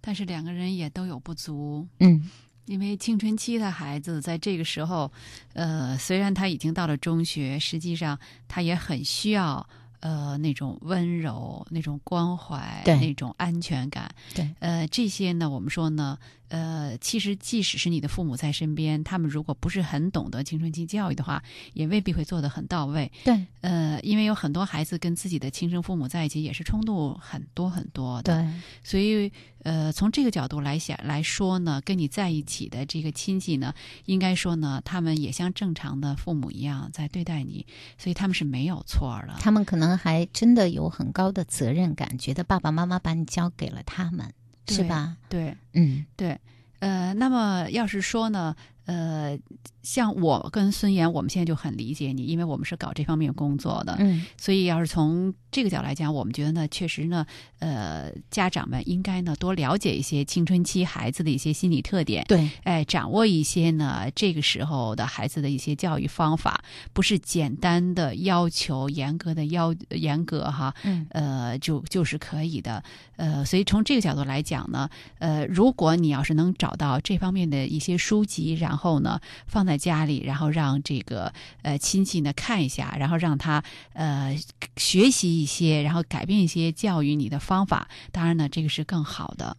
[0.00, 1.88] 但是两个人也都有不足。
[2.00, 2.30] 嗯
[2.66, 5.12] 因为青春期的孩子在这个时候，
[5.52, 8.18] 呃，虽然他已经到了中学，实际上
[8.48, 9.68] 他也很需要
[10.04, 14.14] 呃那种温柔、那种关怀、对那种安全感。
[14.34, 21.42] 对，呃，这些呢，我们说呢，呃，其实即使是你的父母在身边，他们如果不是很懂得青春期教育的话，
[21.72, 23.10] 也未必会做得很到位。
[23.24, 28.42] 对呃，因为有很多孩子跟自己的亲生父母在一起，也是冲突很多很多的。
[28.42, 29.32] 对所以，
[29.62, 33.74] 呃，从这个角度来想来说呢，跟你在一起的这个亲戚呢，
[34.04, 37.66] 应该说呢，他们也像正常的父母一样在对待你，
[37.96, 39.34] 所以他们是没有错的。
[39.40, 44.32] 他们可能还真的有很高的责任感，觉得爸爸妈妈把你交给了他们，
[44.68, 45.16] 是对吧？
[45.28, 46.38] 对嗯对，
[46.80, 48.54] 呃，那么要是说呢，
[48.86, 49.38] 呃，
[49.82, 54.26] 像我跟孙岩，我们现在就很理解你，因为我们是搞这方面工作的，嗯。
[54.36, 57.26] 所以要是从这个角度来讲，我们觉得呢，确实呢，
[57.60, 62.50] 呃，家长们应该呢多了解一些青春期孩子的一些心理特点，对。
[62.64, 66.62] 哎，掌握一些呢这个时候的孩子的一些教育方法，
[66.92, 71.06] 不是简单的要求严格的要严格哈，嗯。
[71.10, 72.82] 呃，就就是可以的，
[73.16, 83.62] 呃，所以从这个角度来讲呢，呃，如果你要是能找到这方面的一些书籍，然然后呢放在家里，然后让这个呃亲戚呢看一下，然后让他
[83.92, 84.36] 呃
[84.76, 89.56] 学习一些，然后改变一些教育你的方法，当然呢，这个是更好的。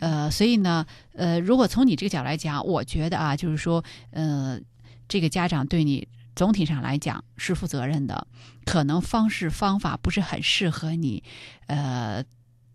[0.00, 4.60] 呃，所以呢，呃，如果从你这个角度来讲，我觉得啊，就是说，呃，
[5.08, 6.06] 这个家长对你
[6.36, 8.26] 总体上来讲是负责任的，
[8.66, 11.22] 可能方式方法不是很适合你，
[11.68, 12.22] 呃，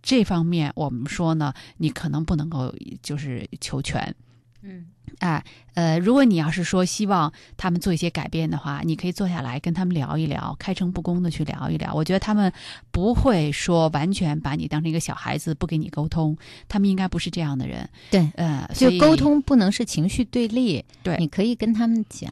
[0.02, 2.74] 这方面我们说呢，你可能不能够
[3.04, 4.16] 就是求全。
[4.64, 4.88] 嗯
[5.20, 5.44] 啊，
[5.74, 11.94] 呃，如果你要是说希望他们做一些改变的话，你可以坐下来跟他们聊一聊，开诚布公的去聊一聊。
[11.94, 12.52] 我觉得他们
[12.92, 16.38] 不会说完全把你当成一个小孩子，不给你沟通。
[16.68, 17.88] 他们应该不是这样的人。
[18.12, 22.32] 对，呃，所以就沟通不能是情绪对立，对你可以跟他们讲，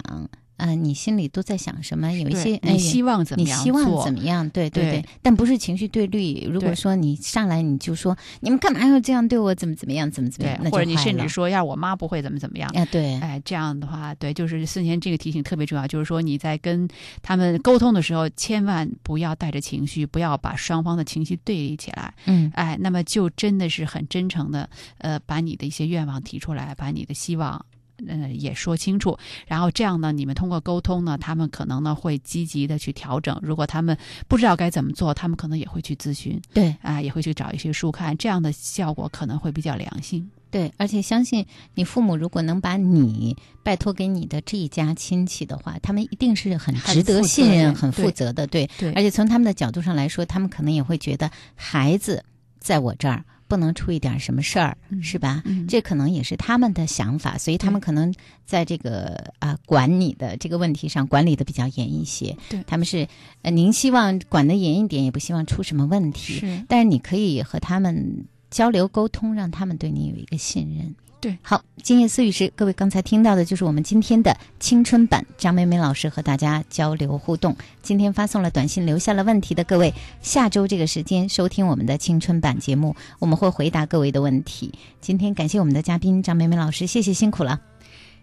[0.61, 4.47] 呃，你心里都在想什么，有一些哎你希望怎么样你希望怎么样？
[4.51, 6.47] 对对对对，但不是情绪对立。
[6.47, 12.69] 如果说你上来你就说你们干嘛要这样对我，怎么怎么样，怎么怎么样，那，或者你甚至说，要是我妈不会怎么怎么样。
[12.75, 16.87] 哎，对，哎，这样的话，对，就是孙贤这个提醒特别重要，就是说你在跟
[17.23, 22.13] 他们沟通的时候，千万不要带着情绪，不要把双方的情绪对立起来。
[22.25, 27.65] 嗯哎，那么就真的是很真诚的，呃，把你的一些愿望提出来，把你的希望。
[28.07, 33.37] 呃，也说清楚，然后这样呢，你们通过沟通呢，他们可能呢会积极的去调整。
[33.41, 33.97] 如果他们
[34.27, 40.29] 不知道该怎么做，他们可能也会去咨询，对啊、也会去找一些书看，这样的效果可能会比较良性。
[40.49, 41.45] 对，而且相信
[41.75, 48.69] 你父母如果能把你拜托给你的这一家亲戚的话，他们一定是很很值得信任、很负责的，对。
[48.77, 52.25] 对而且从他们的角度上来说，他们可能也会觉得孩子
[52.59, 55.41] 在我这儿不能出一点什么事儿，嗯是吧？
[55.43, 58.13] 嗯这可能也是他们的想法，所以他们可能
[58.45, 62.37] 在这个啊、管你的这个问题上管理的比较严一些。
[62.47, 63.05] 对他们是
[63.41, 66.39] 呃，您希望管得严一点，也不希望出什么问题。
[66.39, 70.95] 是但是你可以和他们交流沟通，让他们对你有一个信任。
[71.21, 77.55] 对好，今夜思雨时，各位刚才听到的就是我们今天的青春版，张梅梅老师和大家交流互动。
[77.83, 79.93] 今天发送了短信留下了问题的各位，
[80.23, 84.73] 下周这个时间收听我们的青春版节目，我们会回答各位的问题。
[84.99, 87.61] 今天感谢我们的嘉宾张梅梅老师，谢谢辛苦了。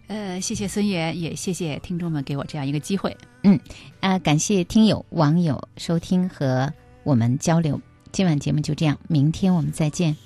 [0.07, 3.15] 呃，谢谢孙岩，也谢谢听众们给我这样一个机会。
[3.43, 3.57] 嗯
[4.01, 6.69] 啊、感谢听友网友收听和
[7.05, 7.79] 我们交流。
[8.11, 10.17] 今晚节目就这样，明天我们再见。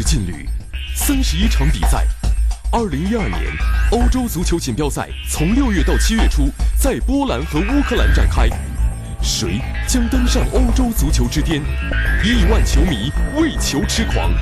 [0.00, 0.48] 十劲旅，
[0.94, 2.06] 三十一场比赛。
[2.72, 3.38] 二零一二年
[3.90, 6.48] 欧洲足球锦标赛从六月到七月初
[6.78, 8.48] 在波兰和乌克兰展开，
[9.20, 11.60] 谁将登上欧洲足球之巅？
[12.24, 14.32] 亿万球迷为球痴狂。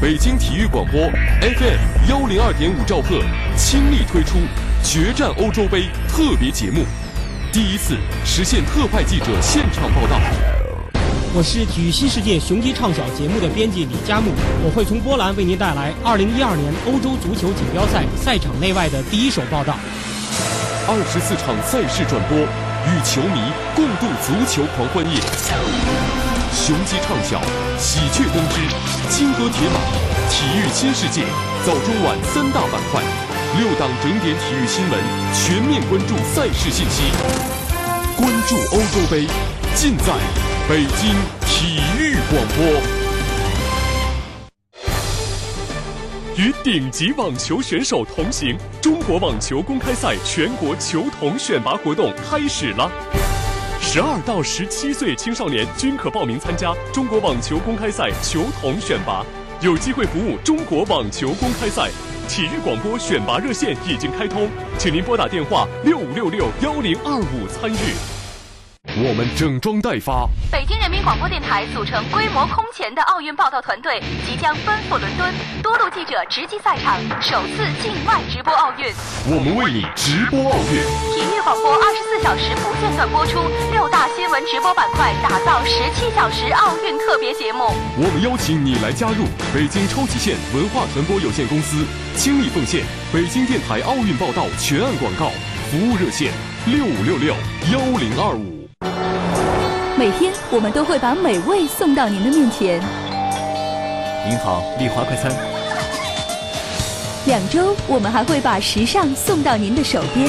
[0.00, 1.00] 北京体育广播
[1.40, 3.20] FM 幺零二点五兆赫
[3.56, 4.38] 倾力推出
[4.84, 6.84] 决战欧洲杯特别节目，
[7.52, 10.20] 第一次实现特派记者现场报道。
[11.36, 14.32] 我是体育新世界雄鸡畅响节目的编辑李佳木，
[14.64, 19.76] 我会从波兰为您带来2012年欧洲足球锦标赛赛场内外的第一手报道。
[20.88, 23.36] 二十四场赛事转播，与球迷
[23.76, 25.20] 共度足球狂欢夜。
[26.56, 27.36] 雄鸡畅响，
[27.76, 28.56] 喜鹊登枝，
[29.12, 29.76] 金戈铁马，
[30.32, 31.20] 体育新世界，
[31.68, 33.04] 早中晚三大板块，
[33.60, 34.96] 六档整点体育新闻，
[35.36, 37.12] 全面关注赛事信息。
[38.16, 39.28] 关注欧洲杯，
[39.74, 40.16] 尽在
[40.68, 42.82] 北京体育广播。
[46.36, 52.90] 与顶级网球选手同行，中国网球公开赛全国球童选拔活动开始了。
[53.80, 59.24] 十二到十七岁青少年均可报名参加中国网球公开赛球童选拔，
[59.60, 61.88] 有机会服务中国网球公开赛。
[62.28, 64.48] 体育广播选拔热线已经开通，
[64.78, 68.15] 请您拨打电话六五六六幺零二五参与。
[68.98, 75.28] 我们整装待发，北京人民广播电台组成规模空前的奥运报道团队，即将奔赴伦敦，
[75.62, 78.88] 多路记者直击赛场，首次境外直播奥运。
[79.28, 80.80] 我们为你直播奥运。
[81.12, 83.36] 体育广播二十四小时不间断播出，
[83.70, 87.68] 六大新闻直播板块打造十七小时奥运特别节目。
[88.00, 91.84] 我们邀请你来加入北京超级线文化传播有限公司，
[92.16, 92.80] 倾力奉献
[93.12, 95.28] 北京电台奥运报道全案广告
[95.68, 96.32] 服务热线
[96.64, 97.36] 六五六六
[97.68, 98.55] 幺零二五。
[99.98, 102.78] 每天我们都会把美味送到您的面前。
[104.28, 105.32] 您好，丽华快餐。
[107.24, 110.28] 两周我们还会把时尚送到您的手边。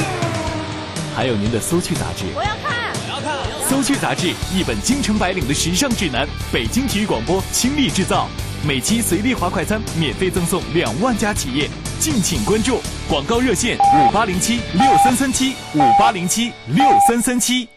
[1.14, 2.24] 还有您的搜趣杂志。
[2.34, 3.70] 我要看，我要看。
[3.70, 6.26] 搜趣杂志，一本京城白领的时尚指南。
[6.50, 8.30] 北京体育广播倾力制造，
[8.66, 11.70] 每期随丽华快餐免费赠送两万家企业，
[12.00, 12.80] 敬请关注。
[13.10, 17.68] 广告热线五八零七六三三七五八零七六三三七。